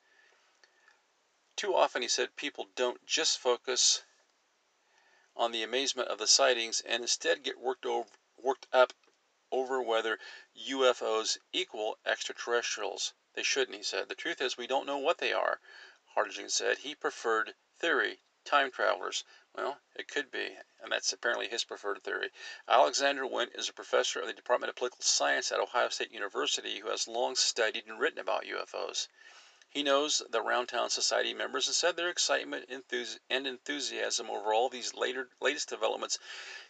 Too 1.55 1.75
often, 1.75 2.01
he 2.01 2.07
said, 2.07 2.35
people 2.35 2.67
don't 2.75 3.03
just 3.05 3.39
focus 3.39 4.03
on 5.35 5.51
the 5.51 5.63
amazement 5.63 6.09
of 6.09 6.19
the 6.19 6.27
sightings 6.27 6.81
and 6.81 7.01
instead 7.01 7.43
get 7.43 7.59
worked 7.59 7.85
over, 7.85 8.09
worked 8.38 8.67
up 8.71 8.93
over 9.51 9.81
whether 9.81 10.19
UFOs 10.67 11.37
equal 11.53 11.97
extraterrestrials. 12.05 13.13
They 13.33 13.43
shouldn't, 13.43 13.77
he 13.77 13.83
said. 13.83 14.09
The 14.09 14.15
truth 14.15 14.41
is, 14.41 14.57
we 14.57 14.67
don't 14.67 14.85
know 14.85 14.97
what 14.97 15.19
they 15.19 15.31
are. 15.31 15.61
Hardinger 16.15 16.49
said 16.49 16.79
he 16.79 16.95
preferred 16.95 17.55
theory, 17.77 18.21
time 18.43 18.71
travelers. 18.71 19.23
Well, 19.53 19.79
it 19.95 20.07
could 20.07 20.31
be, 20.31 20.57
and 20.81 20.91
that's 20.91 21.13
apparently 21.13 21.47
his 21.47 21.63
preferred 21.63 22.03
theory. 22.03 22.31
Alexander 22.67 23.25
Wendt 23.25 23.57
is 23.57 23.69
a 23.69 23.73
professor 23.73 24.19
of 24.19 24.27
the 24.27 24.33
Department 24.33 24.69
of 24.69 24.75
Political 24.75 25.03
Science 25.03 25.51
at 25.51 25.59
Ohio 25.59 25.89
State 25.89 26.11
University 26.11 26.79
who 26.79 26.89
has 26.89 27.07
long 27.07 27.35
studied 27.35 27.85
and 27.87 27.99
written 27.99 28.19
about 28.19 28.43
UFOs. 28.43 29.07
He 29.69 29.83
knows 29.83 30.23
the 30.29 30.41
Roundtown 30.41 30.89
Society 30.89 31.33
members 31.33 31.67
and 31.67 31.75
said 31.75 31.95
their 31.95 32.09
excitement 32.09 32.69
and 33.29 33.47
enthusiasm 33.47 34.29
over 34.29 34.51
all 34.51 34.67
these 34.67 34.95
later, 34.95 35.29
latest 35.39 35.69
developments 35.69 36.17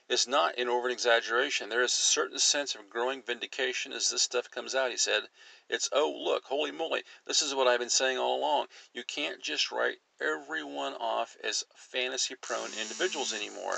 is 0.10 0.28
not 0.28 0.58
an 0.58 0.68
over 0.68 0.90
exaggeration. 0.90 1.70
There 1.70 1.84
is 1.84 1.94
a 1.94 2.02
certain 2.02 2.40
sense 2.40 2.74
of 2.74 2.90
growing 2.90 3.22
vindication 3.22 3.94
as 3.94 4.10
this 4.10 4.24
stuff 4.24 4.50
comes 4.50 4.74
out, 4.74 4.90
he 4.90 4.98
said. 4.98 5.30
It's, 5.70 5.88
oh, 5.92 6.12
look, 6.12 6.46
holy 6.46 6.72
moly, 6.72 7.04
this 7.28 7.44
is 7.44 7.54
what 7.54 7.68
I've 7.68 7.80
been 7.80 7.92
saying 7.92 8.18
all 8.18 8.40
along. 8.40 8.68
You 8.92 9.04
can't 9.04 9.40
just 9.40 9.72
write 9.72 9.98
everyone 10.20 10.96
off 10.96 11.38
as 11.44 11.64
fantasy 11.76 12.34
prone 12.34 12.72
individuals 12.82 13.34
anymore. 13.34 13.78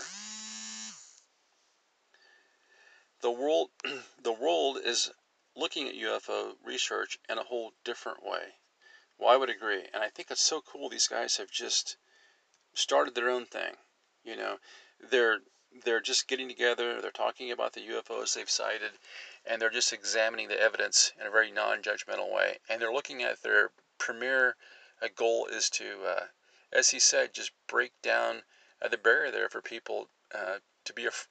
The 3.19 3.31
world, 3.31 3.69
the 4.23 4.31
world 4.31 4.77
is 4.83 5.11
looking 5.55 5.89
at 5.89 5.95
UFO 5.95 6.53
research 6.63 7.19
in 7.29 7.37
a 7.37 7.43
whole 7.43 7.73
different 7.83 8.23
way. 8.23 8.55
Well, 9.19 9.29
I 9.29 9.35
would 9.35 9.49
agree. 9.49 9.83
And 9.93 10.01
I 10.01 10.09
think 10.09 10.31
it's 10.31 10.41
so 10.41 10.61
cool 10.61 10.87
these 10.87 11.09
guys 11.09 11.37
have 11.37 11.51
just 11.51 11.97
started 12.73 13.15
their 13.15 13.29
own 13.29 13.45
thing. 13.45 13.75
You 14.23 14.37
know, 14.37 14.57
they're 14.99 15.41
they're 15.83 16.01
just 16.01 16.27
getting 16.27 16.47
together, 16.47 17.01
they're 17.01 17.11
talking 17.11 17.51
about 17.51 17.73
the 17.73 17.87
UFOs 17.87 18.33
they've 18.33 18.49
sighted, 18.49 18.91
and 19.45 19.61
they're 19.61 19.69
just 19.69 19.93
examining 19.93 20.47
the 20.47 20.59
evidence 20.59 21.13
in 21.19 21.25
a 21.25 21.31
very 21.31 21.51
non 21.51 21.81
judgmental 21.81 22.31
way. 22.31 22.59
And 22.69 22.81
they're 22.81 22.93
looking 22.93 23.23
at 23.23 23.41
their 23.41 23.71
premier 23.97 24.57
uh, 25.01 25.07
goal 25.15 25.47
is 25.47 25.69
to, 25.71 26.03
uh, 26.05 26.25
as 26.71 26.89
he 26.89 26.99
said, 26.99 27.33
just 27.33 27.51
break 27.67 27.93
down 28.01 28.43
uh, 28.81 28.87
the 28.87 28.97
barrier 28.97 29.31
there 29.31 29.49
for 29.49 29.61
people 29.61 30.09
uh, 30.33 30.59
to 30.83 30.93
be 30.93 31.05
af- 31.05 31.29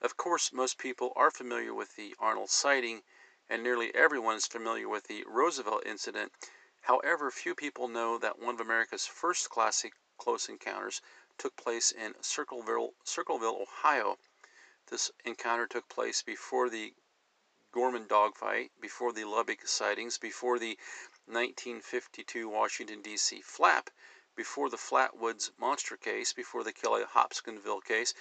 Of 0.01 0.17
course, 0.17 0.51
most 0.51 0.77
people 0.77 1.13
are 1.15 1.31
familiar 1.31 1.74
with 1.74 1.96
the 1.96 2.15
Arnold 2.20 2.50
sighting 2.50 3.03
and 3.51 3.62
nearly 3.62 3.93
everyone 3.93 4.38
is 4.38 4.48
familiar 4.48 4.88
with 4.88 5.08
the 5.08 5.25
Roswell 5.27 5.81
incident. 5.86 6.31
However, 6.84 7.29
few 7.29 7.53
people 7.53 7.89
know 7.89 8.17
that 8.17 8.39
one 8.39 8.55
of 8.55 8.62
America's 8.62 9.05
first 9.05 9.50
classic 9.50 9.91
close 10.17 10.48
encounters 10.48 11.01
took 11.38 11.58
place 11.58 11.91
in 11.91 12.15
Circleville, 12.22 12.93
Circleville 13.03 13.62
Ohio. 13.62 14.17
This 14.88 15.12
encounter 15.25 15.67
took 15.67 15.89
place 15.89 16.22
before 16.22 16.70
the 16.70 16.93
Gorman 17.74 18.08
dogfight, 18.08 18.72
before 18.79 19.12
the 19.12 19.25
Lubbock 19.25 19.67
sightings, 19.67 20.17
before 20.17 20.58
the 20.58 20.77
1952 21.25 22.48
Washington, 22.48 23.01
D.C. 23.01 23.41
flap, 23.41 23.89
before 24.34 24.70
the 24.70 24.77
Flatwoods 24.77 25.51
monster 25.58 25.98
case, 25.98 26.31
before 26.31 26.63
the 26.63 26.72
Kelly 26.72 27.03
Hopkinsville 27.03 27.81
case, 27.81 28.13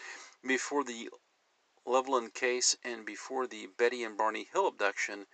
before 0.45 0.83
the 0.83 1.09
Loveland 1.87 2.35
case 2.35 2.77
and 2.85 3.05
before 3.05 3.49
the 3.49 3.67
Betty 3.67 4.05
and 4.05 4.17
Barney 4.17 4.45
Hill 4.45 4.69
abduction. 4.69 5.27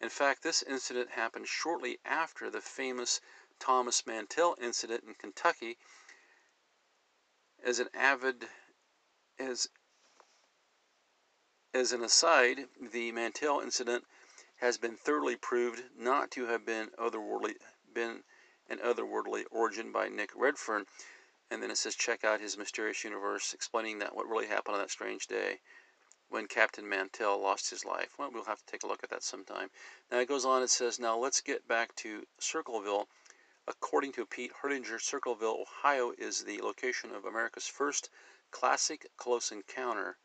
In 0.00 0.10
fact, 0.10 0.42
this 0.42 0.62
incident 0.62 1.12
happened 1.12 1.48
shortly 1.48 1.98
after 2.04 2.50
the 2.50 2.60
famous 2.60 3.22
Thomas 3.58 4.04
Mantell 4.04 4.54
incident 4.60 5.04
in 5.04 5.14
Kentucky. 5.14 5.78
As 7.62 7.78
an 7.78 7.88
avid 7.94 8.50
as 9.38 9.68
as 11.72 11.92
an 11.92 12.02
aside, 12.02 12.68
the 12.78 13.10
Mantell 13.10 13.60
incident 13.60 14.04
has 14.56 14.76
been 14.76 14.96
thoroughly 14.96 15.36
proved 15.36 15.84
not 15.96 16.30
to 16.32 16.44
have 16.44 16.66
been 16.66 16.90
otherworldly 16.98 17.56
been 17.92 18.24
an 18.68 18.78
otherworldly 18.78 19.46
origin 19.50 19.90
by 19.90 20.08
Nick 20.08 20.30
Redfern. 20.34 20.86
And 21.50 21.62
then 21.62 21.70
it 21.70 21.78
says 21.78 21.94
check 21.94 22.24
out 22.24 22.40
his 22.40 22.58
mysterious 22.58 23.04
universe 23.04 23.54
explaining 23.54 24.00
that 24.00 24.14
what 24.14 24.28
really 24.28 24.46
happened 24.46 24.74
on 24.74 24.80
that 24.80 24.90
strange 24.90 25.26
day. 25.26 25.60
When 26.28 26.46
Captain 26.46 26.88
Mantell 26.88 27.38
lost 27.40 27.70
his 27.70 27.84
life. 27.84 28.18
Well, 28.18 28.30
we'll 28.32 28.44
have 28.44 28.58
to 28.58 28.66
take 28.66 28.82
a 28.82 28.86
look 28.86 29.04
at 29.04 29.10
that 29.10 29.22
sometime. 29.22 29.70
Now 30.10 30.20
it 30.20 30.28
goes 30.28 30.44
on, 30.44 30.62
it 30.62 30.70
says, 30.70 30.98
now 30.98 31.16
let's 31.16 31.40
get 31.40 31.68
back 31.68 31.94
to 31.96 32.26
Circleville. 32.38 33.08
According 33.66 34.12
to 34.12 34.26
Pete 34.26 34.52
Herdinger, 34.62 35.00
Circleville, 35.00 35.62
Ohio 35.62 36.12
is 36.18 36.44
the 36.44 36.60
location 36.60 37.14
of 37.14 37.24
America's 37.24 37.66
first 37.66 38.10
classic 38.50 39.06
close 39.16 39.52
encounter. 39.52 40.18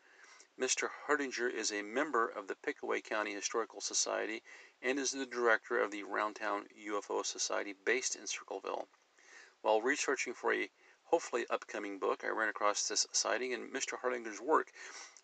Mr. 0.58 0.90
Herdinger 1.06 1.48
is 1.48 1.72
a 1.72 1.82
member 1.82 2.28
of 2.28 2.48
the 2.48 2.54
Pickaway 2.54 3.00
County 3.00 3.32
Historical 3.32 3.80
Society 3.80 4.42
and 4.82 4.98
is 4.98 5.10
the 5.10 5.24
director 5.24 5.78
of 5.78 5.90
the 5.90 6.02
Roundtown 6.02 6.66
UFO 6.86 7.24
Society 7.24 7.72
based 7.72 8.14
in 8.14 8.26
Circleville. 8.26 8.88
While 9.62 9.80
researching 9.80 10.34
for 10.34 10.52
a 10.52 10.70
hopefully 11.04 11.46
upcoming 11.50 11.98
book, 11.98 12.24
I 12.24 12.28
ran 12.28 12.48
across 12.48 12.88
this 12.88 13.06
sighting 13.10 13.54
and 13.54 13.72
Mr. 13.72 13.98
Herdinger's 13.98 14.40
work. 14.40 14.70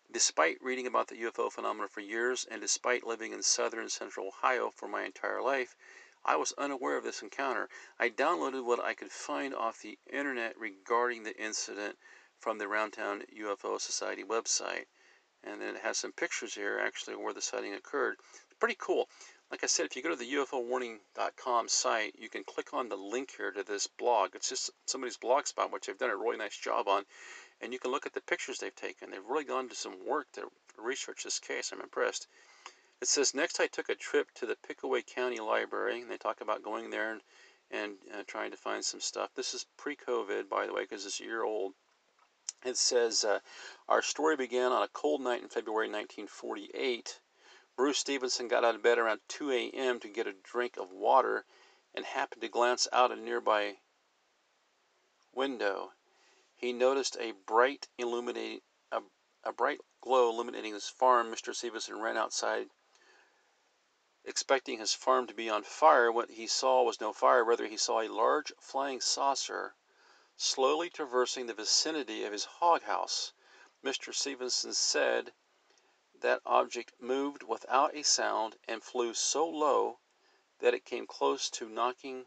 Despite 0.09 0.61
reading 0.61 0.87
about 0.87 1.09
the 1.09 1.21
UFO 1.23 1.51
phenomena 1.51 1.89
for 1.89 1.99
years 1.99 2.45
and 2.45 2.61
despite 2.61 3.05
living 3.05 3.33
in 3.33 3.43
southern 3.43 3.89
central 3.89 4.27
Ohio 4.27 4.71
for 4.71 4.87
my 4.87 5.03
entire 5.03 5.41
life, 5.41 5.75
I 6.23 6.37
was 6.37 6.53
unaware 6.53 6.95
of 6.95 7.03
this 7.03 7.21
encounter. 7.21 7.69
I 7.99 8.09
downloaded 8.09 8.63
what 8.63 8.79
I 8.79 8.93
could 8.93 9.11
find 9.11 9.53
off 9.53 9.81
the 9.81 9.99
internet 10.09 10.57
regarding 10.57 11.23
the 11.23 11.37
incident 11.37 11.99
from 12.39 12.57
the 12.57 12.65
Roundtown 12.65 13.25
UFO 13.37 13.81
Society 13.81 14.23
website. 14.23 14.85
And 15.43 15.61
then 15.61 15.75
it 15.75 15.81
has 15.81 15.97
some 15.97 16.13
pictures 16.13 16.55
here 16.55 16.79
actually 16.79 17.17
where 17.17 17.33
the 17.33 17.41
sighting 17.41 17.73
occurred. 17.73 18.17
Pretty 18.59 18.77
cool. 18.79 19.09
Like 19.51 19.63
I 19.63 19.67
said, 19.67 19.85
if 19.85 19.95
you 19.95 20.01
go 20.01 20.09
to 20.09 20.15
the 20.15 20.33
UFOwarning.com 20.33 21.67
site, 21.67 22.15
you 22.17 22.29
can 22.29 22.43
click 22.43 22.73
on 22.73 22.89
the 22.89 22.97
link 22.97 23.31
here 23.37 23.51
to 23.51 23.63
this 23.63 23.87
blog. 23.87 24.35
It's 24.35 24.49
just 24.49 24.71
somebody's 24.85 25.17
blog 25.17 25.47
spot, 25.47 25.71
which 25.71 25.85
they've 25.85 25.97
done 25.97 26.09
a 26.09 26.17
really 26.17 26.37
nice 26.37 26.57
job 26.57 26.87
on 26.87 27.05
and 27.61 27.73
you 27.73 27.79
can 27.79 27.91
look 27.91 28.05
at 28.05 28.13
the 28.13 28.21
pictures 28.21 28.59
they've 28.59 28.75
taken. 28.75 29.09
They've 29.09 29.25
really 29.25 29.43
gone 29.43 29.67
to 29.69 29.75
some 29.75 30.05
work 30.05 30.31
to 30.33 30.51
research 30.77 31.23
this 31.23 31.39
case. 31.39 31.71
I'm 31.71 31.81
impressed. 31.81 32.27
It 33.01 33.07
says, 33.07 33.33
Next, 33.33 33.59
I 33.59 33.67
took 33.67 33.89
a 33.89 33.95
trip 33.95 34.31
to 34.35 34.45
the 34.45 34.55
Pickaway 34.55 35.03
County 35.03 35.39
Library, 35.39 36.01
and 36.01 36.09
they 36.09 36.17
talk 36.17 36.41
about 36.41 36.63
going 36.63 36.89
there 36.89 37.11
and, 37.11 37.21
and 37.71 37.93
uh, 38.13 38.23
trying 38.27 38.51
to 38.51 38.57
find 38.57 38.83
some 38.83 38.99
stuff. 38.99 39.33
This 39.35 39.53
is 39.53 39.65
pre 39.77 39.95
COVID, 39.95 40.49
by 40.49 40.65
the 40.65 40.73
way, 40.73 40.81
because 40.83 41.05
it's 41.05 41.19
a 41.19 41.23
year 41.23 41.43
old. 41.43 41.73
It 42.63 42.77
says, 42.77 43.23
uh, 43.23 43.39
Our 43.87 44.01
story 44.01 44.35
began 44.35 44.71
on 44.71 44.83
a 44.83 44.87
cold 44.87 45.21
night 45.21 45.41
in 45.41 45.49
February 45.49 45.87
1948. 45.87 47.19
Bruce 47.75 47.99
Stevenson 47.99 48.47
got 48.47 48.65
out 48.65 48.73
of 48.73 48.81
bed 48.81 48.97
around 48.97 49.21
2 49.27 49.51
a.m. 49.51 49.99
to 49.99 50.07
get 50.07 50.25
a 50.25 50.33
drink 50.43 50.77
of 50.77 50.91
water 50.91 51.45
and 51.93 52.05
happened 52.05 52.41
to 52.41 52.47
glance 52.47 52.87
out 52.91 53.11
a 53.11 53.15
nearby 53.15 53.77
window 55.33 55.91
he 56.57 56.73
noticed 56.73 57.15
a 57.19 57.33
bright 57.33 57.87
illuminating 57.99 58.61
a, 58.91 59.03
a 59.43 59.53
bright 59.53 59.79
glow 60.01 60.29
illuminating 60.29 60.73
his 60.73 60.89
farm. 60.89 61.31
Mr. 61.31 61.55
Stevenson 61.55 62.01
ran 62.01 62.17
outside 62.17 62.71
expecting 64.23 64.79
his 64.79 64.93
farm 64.93 65.27
to 65.27 65.35
be 65.35 65.49
on 65.49 65.61
fire. 65.61 66.11
What 66.11 66.31
he 66.31 66.47
saw 66.47 66.81
was 66.81 66.99
no 66.99 67.13
fire, 67.13 67.43
rather 67.43 67.67
he 67.67 67.77
saw 67.77 68.01
a 68.01 68.07
large 68.09 68.51
flying 68.59 68.99
saucer 69.01 69.75
slowly 70.35 70.89
traversing 70.89 71.45
the 71.45 71.53
vicinity 71.53 72.23
of 72.23 72.31
his 72.31 72.45
hog 72.45 72.81
house. 72.83 73.33
Mr. 73.83 74.13
Stevenson 74.13 74.73
said 74.73 75.33
that 76.19 76.41
object 76.43 76.91
moved 76.99 77.43
without 77.43 77.95
a 77.95 78.03
sound 78.03 78.57
and 78.67 78.83
flew 78.83 79.13
so 79.13 79.47
low 79.47 79.99
that 80.59 80.73
it 80.73 80.85
came 80.85 81.05
close 81.05 81.51
to 81.51 81.69
knocking 81.69 82.25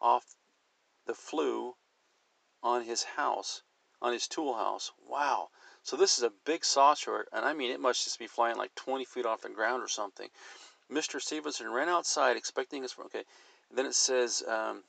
off 0.00 0.34
the 1.04 1.14
flue 1.14 1.76
on 2.66 2.82
his 2.82 3.04
house, 3.04 3.62
on 4.02 4.12
his 4.12 4.26
tool 4.26 4.54
house. 4.54 4.90
Wow. 5.08 5.50
So 5.84 5.96
this 5.96 6.18
is 6.18 6.24
a 6.24 6.32
big 6.44 6.64
saucer, 6.64 7.28
and 7.32 7.44
I 7.44 7.52
mean, 7.52 7.70
it 7.70 7.78
must 7.78 8.02
just 8.02 8.18
be 8.18 8.26
flying 8.26 8.56
like 8.56 8.74
20 8.74 9.04
feet 9.04 9.24
off 9.24 9.42
the 9.42 9.50
ground 9.50 9.84
or 9.84 9.88
something. 9.88 10.28
Mr. 10.90 11.22
Stevenson 11.22 11.70
ran 11.70 11.88
outside 11.88 12.36
expecting 12.36 12.82
his. 12.82 12.94
Okay. 12.98 13.22
then 13.70 13.86
it 13.86 13.94
says. 13.94 14.42
Um, 14.48 14.82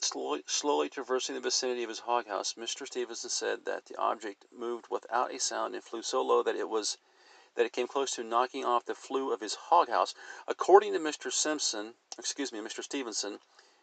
Slowly, 0.00 0.42
slowly, 0.46 0.88
traversing 0.88 1.36
the 1.36 1.40
vicinity 1.40 1.84
of 1.84 1.88
his 1.88 2.00
hog 2.00 2.26
house, 2.26 2.54
Mr. 2.54 2.84
Stevenson 2.84 3.30
said 3.30 3.64
that 3.66 3.86
the 3.86 3.96
object 3.96 4.46
moved 4.50 4.86
without 4.90 5.32
a 5.32 5.38
sound 5.38 5.76
and 5.76 5.84
flew 5.84 6.02
so 6.02 6.20
low 6.20 6.42
that 6.42 6.56
it 6.56 6.68
was 6.68 6.98
that 7.54 7.66
it 7.66 7.72
came 7.72 7.86
close 7.86 8.12
to 8.12 8.24
knocking 8.24 8.64
off 8.64 8.84
the 8.84 8.94
flue 8.94 9.32
of 9.32 9.40
his 9.40 9.54
hog 9.54 9.88
house. 9.88 10.14
According 10.48 10.92
to 10.94 10.98
Mr. 10.98 11.32
Simpson, 11.32 11.94
excuse 12.18 12.52
me, 12.52 12.60
Mr. 12.60 12.82
Stevenson, 12.82 13.40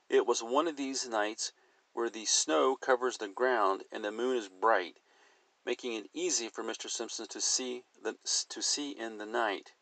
it 0.09 0.25
was 0.25 0.41
one 0.41 0.67
of 0.67 0.75
these 0.75 1.07
nights 1.07 1.51
where 1.93 2.09
the 2.09 2.25
snow 2.25 2.75
covers 2.75 3.17
the 3.17 3.27
ground 3.27 3.83
and 3.91 4.03
the 4.03 4.11
moon 4.11 4.37
is 4.37 4.49
bright, 4.49 4.99
making 5.65 5.93
it 5.93 6.09
easy 6.13 6.49
for 6.49 6.63
Mr. 6.63 6.89
Simpson 6.89 7.27
to 7.27 7.39
see 7.39 7.83
the, 8.01 8.17
to 8.49 8.61
see 8.61 8.91
in 8.91 9.17
the 9.17 9.25
night. 9.25 9.73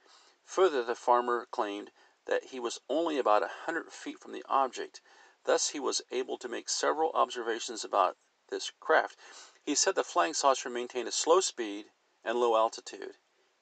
Further, 0.43 0.83
the 0.83 0.95
farmer 0.95 1.45
claimed 1.51 1.91
that 2.25 2.45
he 2.45 2.59
was 2.59 2.79
only 2.89 3.17
about 3.17 3.43
a 3.43 3.47
hundred 3.65 3.91
feet 3.91 4.19
from 4.19 4.33
the 4.33 4.43
object. 4.49 5.01
Thus, 5.45 5.69
he 5.69 5.79
was 5.79 6.01
able 6.11 6.37
to 6.39 6.49
make 6.49 6.69
several 6.69 7.11
observations 7.11 7.83
about 7.85 8.17
this 8.49 8.71
craft. 8.79 9.17
He 9.63 9.75
said 9.75 9.95
the 9.95 10.03
flying 10.03 10.33
saucer 10.33 10.69
maintained 10.69 11.07
a 11.07 11.11
slow 11.11 11.39
speed 11.39 11.91
and 12.23 12.39
low 12.39 12.57
altitude. 12.57 13.15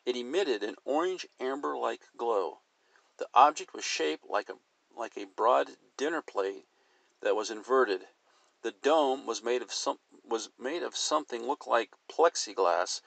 It 0.05 0.15
emitted 0.15 0.61
an 0.61 0.75
orange 0.85 1.25
amber 1.39 1.75
like 1.75 2.15
glow. 2.15 2.61
The 3.17 3.27
object 3.33 3.73
was 3.73 3.83
shaped 3.83 4.23
like 4.29 4.49
a 4.49 4.59
like 4.91 5.17
a 5.17 5.25
broad 5.25 5.77
dinner 5.97 6.21
plate 6.21 6.67
that 7.21 7.35
was 7.35 7.49
inverted. 7.49 8.07
The 8.61 8.71
dome 8.71 9.25
was 9.25 9.41
made 9.41 9.63
of 9.63 9.73
some 9.73 9.99
was 10.23 10.51
made 10.59 10.83
of 10.83 10.95
something 10.95 11.47
looked 11.47 11.65
like 11.65 11.95
plexiglass. 12.07 13.01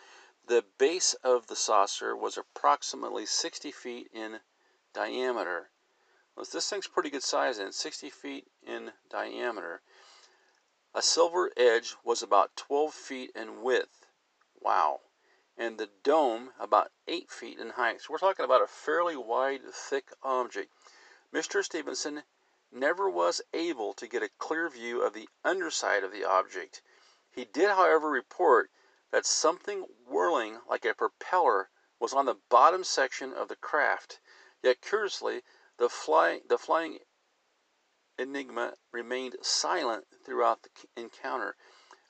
The 0.44 0.62
base 0.76 1.14
of 1.14 1.46
the 1.46 1.54
saucer 1.54 2.16
was 2.16 2.37
approximately 2.37 3.26
60 3.26 3.70
feet 3.70 4.11
in 4.12 4.40
diameter. 4.92 5.70
Well, 6.34 6.46
this 6.50 6.68
thing's 6.68 6.88
pretty 6.88 7.11
good 7.11 7.22
size 7.22 7.61
and 7.61 7.72
60 7.72 8.11
feet 8.11 8.50
in 8.61 8.92
diameter. 9.08 9.82
A 10.94 11.02
silver 11.02 11.52
edge 11.56 11.94
was 12.02 12.24
about 12.24 12.56
12 12.56 12.92
feet 12.92 13.30
in 13.37 13.62
width. 13.62 14.06
Wow 14.58 15.02
and 15.58 15.76
the 15.76 15.90
dome 16.04 16.50
about 16.60 16.92
8 17.08 17.30
feet 17.30 17.58
in 17.58 17.70
height. 17.70 18.00
So 18.00 18.12
we're 18.12 18.18
talking 18.18 18.44
about 18.44 18.62
a 18.62 18.68
fairly 18.68 19.16
wide, 19.16 19.62
thick 19.72 20.12
object. 20.22 20.72
Mr. 21.34 21.64
Stevenson 21.64 22.22
never 22.70 23.10
was 23.10 23.42
able 23.52 23.92
to 23.94 24.06
get 24.06 24.22
a 24.22 24.30
clear 24.38 24.68
view 24.68 25.02
of 25.02 25.14
the 25.14 25.28
underside 25.44 26.04
of 26.04 26.12
the 26.12 26.24
object. 26.24 26.80
He 27.30 27.44
did, 27.44 27.70
however, 27.70 28.08
report 28.08 28.70
that 29.10 29.26
something 29.26 29.86
whirling 30.06 30.60
like 30.68 30.84
a 30.84 30.94
propeller 30.94 31.70
was 31.98 32.14
on 32.14 32.26
the 32.26 32.38
bottom 32.48 32.84
section 32.84 33.32
of 33.32 33.48
the 33.48 33.56
craft. 33.56 34.20
Yet 34.62 34.80
curiously, 34.80 35.42
the, 35.78 35.88
fly, 35.88 36.40
the 36.48 36.58
flying 36.58 36.98
enigma 38.18 38.74
remained 38.92 39.36
silent 39.42 40.04
throughout 40.24 40.62
the 40.62 40.70
encounter. 41.00 41.56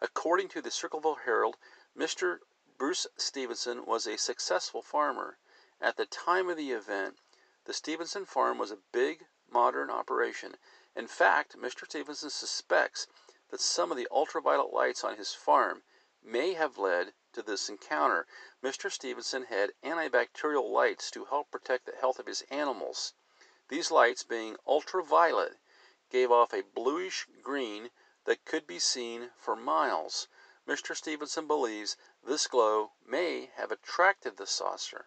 According 0.00 0.48
to 0.48 0.62
the 0.62 0.70
Circleville 0.70 1.18
Herald, 1.24 1.56
Mr. 1.96 2.38
Bruce 2.78 3.08
Stevenson 3.16 3.84
was 3.86 4.06
a 4.06 4.16
successful 4.16 4.82
farmer. 4.82 5.36
At 5.80 5.96
the 5.96 6.06
time 6.06 6.48
of 6.48 6.56
the 6.56 6.70
event, 6.70 7.18
the 7.64 7.74
Stevenson 7.74 8.24
farm 8.24 8.56
was 8.56 8.70
a 8.70 8.78
big, 8.92 9.26
modern 9.50 9.90
operation. 9.90 10.56
In 10.94 11.08
fact, 11.08 11.58
Mr. 11.58 11.86
Stevenson 11.86 12.30
suspects 12.30 13.08
that 13.50 13.60
some 13.60 13.90
of 13.90 13.96
the 13.96 14.06
ultraviolet 14.12 14.72
lights 14.72 15.02
on 15.02 15.16
his 15.16 15.34
farm 15.34 15.82
may 16.22 16.52
have 16.52 16.78
led 16.78 17.14
to 17.32 17.42
this 17.42 17.68
encounter. 17.68 18.28
Mr. 18.62 18.92
Stevenson 18.92 19.46
had 19.46 19.72
antibacterial 19.82 20.70
lights 20.70 21.10
to 21.10 21.24
help 21.24 21.50
protect 21.50 21.84
the 21.84 21.96
health 21.96 22.20
of 22.20 22.26
his 22.26 22.42
animals. 22.42 23.12
These 23.68 23.90
lights, 23.90 24.22
being 24.22 24.56
ultraviolet, 24.68 25.58
gave 26.10 26.30
off 26.30 26.54
a 26.54 26.62
bluish 26.62 27.26
green 27.42 27.90
that 28.24 28.44
could 28.44 28.68
be 28.68 28.78
seen 28.78 29.32
for 29.36 29.56
miles. 29.56 30.28
Mr. 30.68 30.94
Stevenson 30.94 31.46
believes 31.46 31.96
this 32.22 32.46
glow 32.46 32.92
may 33.06 33.50
have 33.56 33.70
attracted 33.70 34.36
the 34.36 34.46
saucer. 34.46 35.06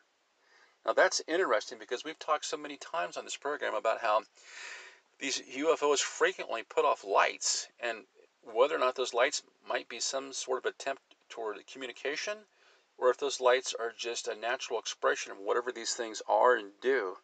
Now 0.86 0.94
that's 0.94 1.22
interesting 1.28 1.78
because 1.78 2.04
we've 2.04 2.18
talked 2.18 2.46
so 2.46 2.58
many 2.58 2.78
times 2.78 3.18
on 3.18 3.26
this 3.26 3.38
program 3.38 3.76
about 3.76 4.02
how 4.02 4.24
these 5.20 5.40
UFOs 5.40 6.00
frequently 6.00 6.64
put 6.64 6.86
off 6.86 7.04
lights 7.04 7.68
and 7.80 8.08
whether 8.42 8.76
or 8.76 8.80
not 8.80 8.96
those 8.96 9.14
lights 9.14 9.44
might 9.68 9.88
be 9.88 10.00
some 10.00 10.34
sort 10.34 10.58
of 10.58 10.66
attempt 10.66 11.04
toward 11.30 11.66
communication 11.68 12.48
or 12.98 13.10
if 13.10 13.18
those 13.18 13.40
lights 13.40 13.74
are 13.74 13.92
just 13.92 14.28
a 14.28 14.36
natural 14.36 14.80
expression 14.80 15.32
of 15.32 15.40
whatever 15.40 15.72
these 15.72 15.94
things 15.94 16.22
are 16.28 16.56
and 16.56 16.80
do. 16.82 17.18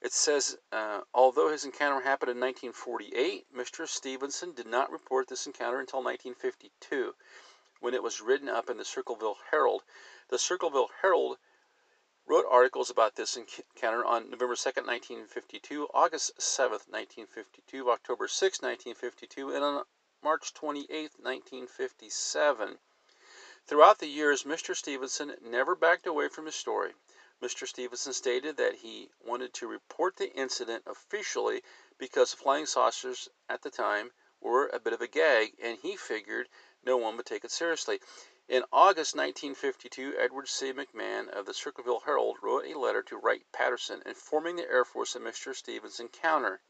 It 0.00 0.12
says, 0.12 0.58
uh, 0.70 1.00
although 1.14 1.48
his 1.48 1.64
encounter 1.64 2.00
happened 2.02 2.30
in 2.30 2.38
1948, 2.38 3.46
Mr. 3.56 3.88
Stevenson 3.88 4.52
did 4.52 4.66
not 4.66 4.90
report 4.90 5.28
this 5.28 5.46
encounter 5.46 5.80
until 5.80 6.02
1952, 6.02 7.14
when 7.84 7.92
it 7.92 8.02
was 8.02 8.22
written 8.22 8.48
up 8.48 8.70
in 8.70 8.78
the 8.78 8.84
Circleville 8.84 9.36
Herald. 9.50 9.82
The 10.28 10.38
Circleville 10.38 10.88
Herald 11.02 11.36
wrote 12.26 12.46
articles 12.50 12.88
about 12.88 13.14
this 13.14 13.36
encounter 13.36 14.02
on 14.02 14.30
November 14.30 14.56
2, 14.56 14.70
1952, 14.80 15.88
August 15.92 16.40
7, 16.40 16.70
1952, 16.88 17.90
October 17.90 18.26
6, 18.26 18.62
1952, 18.62 19.54
and 19.54 19.62
on 19.62 19.84
March 20.22 20.54
28, 20.54 20.88
1957. 21.20 22.78
Throughout 23.66 23.98
the 23.98 24.06
years, 24.06 24.44
Mr. 24.44 24.74
Stevenson 24.74 25.36
never 25.42 25.74
backed 25.74 26.06
away 26.06 26.28
from 26.28 26.46
his 26.46 26.54
story. 26.54 26.94
Mr. 27.42 27.68
Stevenson 27.68 28.14
stated 28.14 28.56
that 28.56 28.76
he 28.76 29.10
wanted 29.20 29.52
to 29.52 29.66
report 29.66 30.16
the 30.16 30.32
incident 30.32 30.84
officially 30.86 31.62
because 31.98 32.32
flying 32.32 32.64
saucers 32.64 33.28
at 33.50 33.60
the 33.60 33.70
time 33.70 34.10
were 34.40 34.68
a 34.68 34.80
bit 34.80 34.94
of 34.94 35.02
a 35.02 35.06
gag, 35.06 35.52
and 35.62 35.78
he 35.80 35.96
figured 35.96 36.48
no 36.84 36.96
one 36.96 37.16
would 37.16 37.26
take 37.26 37.44
it 37.44 37.50
seriously. 37.50 38.00
In 38.48 38.64
August 38.72 39.14
1952, 39.14 40.16
Edward 40.18 40.48
C. 40.48 40.72
McMahon 40.72 41.28
of 41.28 41.46
the 41.46 41.54
Circleville 41.54 42.00
Herald 42.00 42.38
wrote 42.42 42.66
a 42.66 42.78
letter 42.78 43.02
to 43.04 43.16
Wright 43.16 43.44
Patterson 43.52 44.02
informing 44.04 44.56
the 44.56 44.68
Air 44.68 44.84
Force 44.84 45.14
of 45.14 45.22
Mr. 45.22 45.54
Stevens' 45.54 46.00
encounter. 46.00 46.60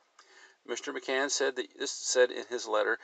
Mr. 0.67 0.97
McMahon 0.97 1.31
said 1.31 1.57
that 1.57 1.77
this 1.79 1.93
said 1.93 2.31
in 2.31 2.47
his 2.47 2.67
letter 2.67 2.99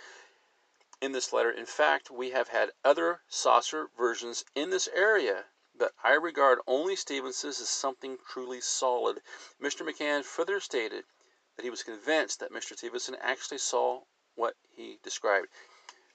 in 1.01 1.13
this 1.13 1.33
letter, 1.33 1.51
in 1.51 1.65
fact, 1.65 2.11
we 2.11 2.31
have 2.31 2.49
had 2.49 2.73
other 2.85 3.23
saucer 3.27 3.89
versions 3.97 4.45
in 4.55 4.69
this 4.69 4.87
area, 4.89 5.47
but 5.75 5.95
I 6.05 6.13
regard 6.13 6.59
only 6.67 6.95
Stevens's 6.95 7.59
as 7.59 7.71
something 7.71 8.19
truly 8.29 8.61
solid. 8.61 9.23
Mr. 9.59 9.81
McMahon 9.81 10.23
further 10.23 10.61
stated 10.61 11.07
that 11.57 11.63
he 11.63 11.71
was 11.71 11.83
convinced 11.83 12.41
that 12.41 12.53
Mr. 12.53 12.77
Stevenson 12.77 13.17
actually 13.19 13.59
saw 13.59 14.03
what 14.35 14.57
he 14.69 14.99
described. 15.03 15.49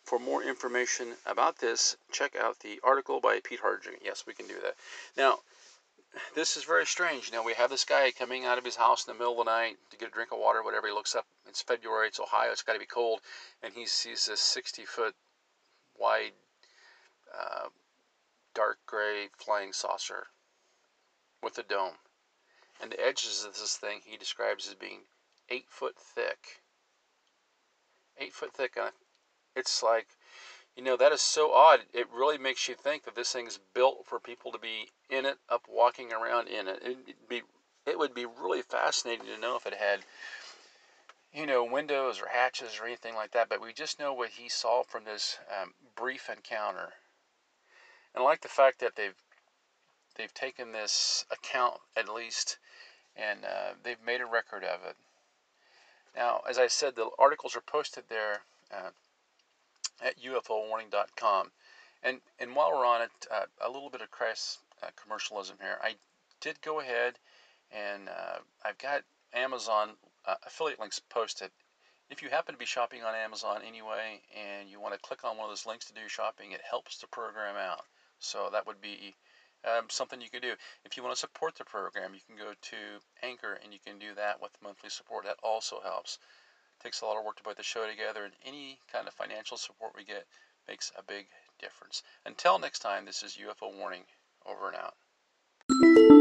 For 0.05 0.19
more 0.19 0.43
information 0.43 1.17
about 1.25 1.57
this, 1.57 1.97
check 2.11 2.35
out 2.35 2.59
the 2.59 2.79
article 2.83 3.19
by 3.19 3.39
Pete 3.39 3.61
Harding. 3.61 3.97
Yes, 4.03 4.23
we 4.27 4.35
can 4.35 4.47
do 4.47 4.61
that. 4.61 4.75
Now, 5.17 5.39
this 6.35 6.55
is 6.55 6.63
very 6.63 6.85
strange. 6.85 7.31
Now, 7.31 7.43
we 7.43 7.55
have 7.55 7.71
this 7.71 7.85
guy 7.85 8.11
coming 8.11 8.45
out 8.45 8.59
of 8.59 8.65
his 8.65 8.75
house 8.75 9.07
in 9.07 9.11
the 9.11 9.17
middle 9.17 9.39
of 9.39 9.45
the 9.45 9.51
night 9.51 9.77
to 9.89 9.97
get 9.97 10.09
a 10.09 10.11
drink 10.11 10.31
of 10.31 10.37
water, 10.37 10.61
whatever. 10.61 10.85
He 10.85 10.93
looks 10.93 11.15
up. 11.15 11.25
It's 11.47 11.63
February. 11.63 12.09
It's 12.09 12.19
Ohio. 12.19 12.51
It's 12.51 12.61
got 12.61 12.73
to 12.73 12.79
be 12.79 12.85
cold, 12.85 13.21
and 13.63 13.73
he 13.73 13.87
sees 13.87 14.27
this 14.27 14.41
60 14.41 14.85
foot 14.85 15.15
wide, 15.97 16.33
uh, 17.35 17.69
dark 18.53 18.77
gray 18.85 19.29
flying 19.37 19.73
saucer 19.73 20.27
with 21.41 21.57
a 21.57 21.63
dome, 21.63 21.95
and 22.79 22.91
the 22.91 23.03
edges 23.03 23.43
of 23.43 23.53
this 23.53 23.75
thing 23.75 24.01
he 24.05 24.17
describes 24.17 24.67
as 24.67 24.75
being 24.75 25.01
eight 25.49 25.65
foot 25.67 25.97
thick. 25.97 26.61
Eight 28.19 28.33
foot 28.33 28.53
thick. 28.53 28.77
It's 29.55 29.81
like, 29.81 30.07
you 30.75 30.83
know, 30.83 30.97
that 30.97 31.11
is 31.11 31.21
so 31.21 31.53
odd. 31.53 31.81
It 31.93 32.07
really 32.13 32.37
makes 32.37 32.67
you 32.67 32.75
think 32.75 33.03
that 33.05 33.15
this 33.15 33.31
thing's 33.31 33.59
built 33.73 34.05
for 34.05 34.19
people 34.19 34.51
to 34.51 34.59
be 34.59 34.91
in 35.09 35.25
it, 35.25 35.37
up 35.49 35.63
walking 35.69 36.11
around 36.11 36.47
in 36.47 36.67
it. 36.67 36.79
It'd 36.83 37.29
be, 37.29 37.41
it 37.85 37.97
would 37.97 38.13
be 38.13 38.25
really 38.25 38.61
fascinating 38.61 39.25
to 39.27 39.39
know 39.39 39.55
if 39.55 39.65
it 39.65 39.75
had, 39.75 40.01
you 41.33 41.45
know, 41.45 41.63
windows 41.63 42.21
or 42.21 42.27
hatches 42.27 42.79
or 42.81 42.85
anything 42.85 43.15
like 43.15 43.31
that. 43.31 43.47
But 43.47 43.61
we 43.61 43.71
just 43.71 43.99
know 43.99 44.13
what 44.13 44.29
he 44.31 44.49
saw 44.49 44.83
from 44.83 45.05
this 45.05 45.37
um, 45.61 45.73
brief 45.95 46.29
encounter. 46.29 46.93
And 48.13 48.21
I 48.21 48.25
like 48.25 48.41
the 48.41 48.47
fact 48.47 48.79
that 48.79 48.95
they've 48.95 49.15
they've 50.17 50.33
taken 50.33 50.71
this 50.71 51.25
account 51.29 51.75
at 51.95 52.07
least, 52.07 52.57
and 53.15 53.43
uh, 53.43 53.73
they've 53.83 54.01
made 54.05 54.21
a 54.21 54.25
record 54.25 54.63
of 54.63 54.79
it. 54.87 54.95
Now, 56.15 56.41
as 56.49 56.57
I 56.57 56.67
said, 56.67 56.95
the 56.95 57.09
articles 57.19 57.55
are 57.55 57.61
posted 57.61 58.05
there. 58.09 58.41
Uh, 58.73 58.91
at 60.01 60.19
ufowarning.com. 60.19 61.51
And, 62.03 62.21
and 62.39 62.55
while 62.55 62.71
we're 62.71 62.86
on 62.86 63.01
it, 63.01 63.12
uh, 63.31 63.45
a 63.62 63.69
little 63.69 63.89
bit 63.89 64.01
of 64.01 64.12
crass 64.12 64.60
uh, 64.84 64.88
commercialism 65.01 65.58
here. 65.62 65.77
I 65.81 65.95
did 66.41 66.62
go 66.62 66.79
ahead 66.79 67.17
and 67.71 68.10
uh, 68.10 68.39
I've 68.63 68.77
got 68.77 69.03
Amazon 69.34 69.91
uh, 70.25 70.36
affiliate 70.45 70.79
links 70.79 70.99
posted. 70.99 71.51
If 72.10 72.21
you 72.21 72.29
happen 72.29 72.53
to 72.53 72.60
be 72.60 72.65
shopping 72.65 73.03
on 73.03 73.15
Amazon 73.15 73.62
anyway 73.65 74.21
and 74.36 74.69
you 74.69 74.79
want 74.79 74.93
to 74.93 74.99
click 74.99 75.23
on 75.23 75.38
one 75.38 75.45
of 75.45 75.51
those 75.51 75.65
links 75.65 75.86
to 75.86 75.93
do 75.93 76.01
your 76.01 76.10
shopping, 76.10 76.51
it 76.51 76.62
helps 76.69 76.97
the 76.99 77.08
program 77.08 77.55
out. 77.55 77.86
So 78.19 78.49
that 78.51 78.67
would 78.67 78.79
be 78.81 79.15
um, 79.65 79.89
something 79.89 80.21
you 80.21 80.29
can 80.29 80.41
do. 80.41 80.53
If 80.84 80.95
you 80.95 81.03
want 81.03 81.15
to 81.15 81.19
support 81.19 81.55
the 81.55 81.65
program, 81.65 82.13
you 82.13 82.21
can 82.27 82.38
go 82.38 82.53
to 82.53 82.77
Anchor 83.23 83.60
and 83.63 83.73
you 83.73 83.79
can 83.84 83.97
do 83.97 84.13
that 84.15 84.41
with 84.41 84.51
monthly 84.62 84.89
support. 84.89 85.25
That 85.25 85.38
also 85.41 85.79
helps 85.84 86.19
takes 86.86 87.02
a 87.02 87.06
lot 87.06 87.17
of 87.17 87.26
work 87.26 87.36
to 87.38 87.43
put 87.43 87.58
the 87.58 87.63
show 87.63 87.89
together, 87.89 88.24
and 88.24 88.34
any 88.45 88.78
kind 88.91 89.08
of 89.08 89.13
financial 89.13 89.58
support 89.58 89.93
we 89.98 90.06
get 90.06 90.26
makes 90.67 90.91
a 90.98 91.04
big 91.04 91.26
difference. 91.60 92.04
Until 92.26 92.60
next 92.60 92.80
time, 92.80 93.06
this 93.06 93.24
is 93.24 93.38
UFO 93.38 93.76
Warning. 93.76 94.04
Over 94.45 94.67
and 94.67 94.78
out. 94.78 96.14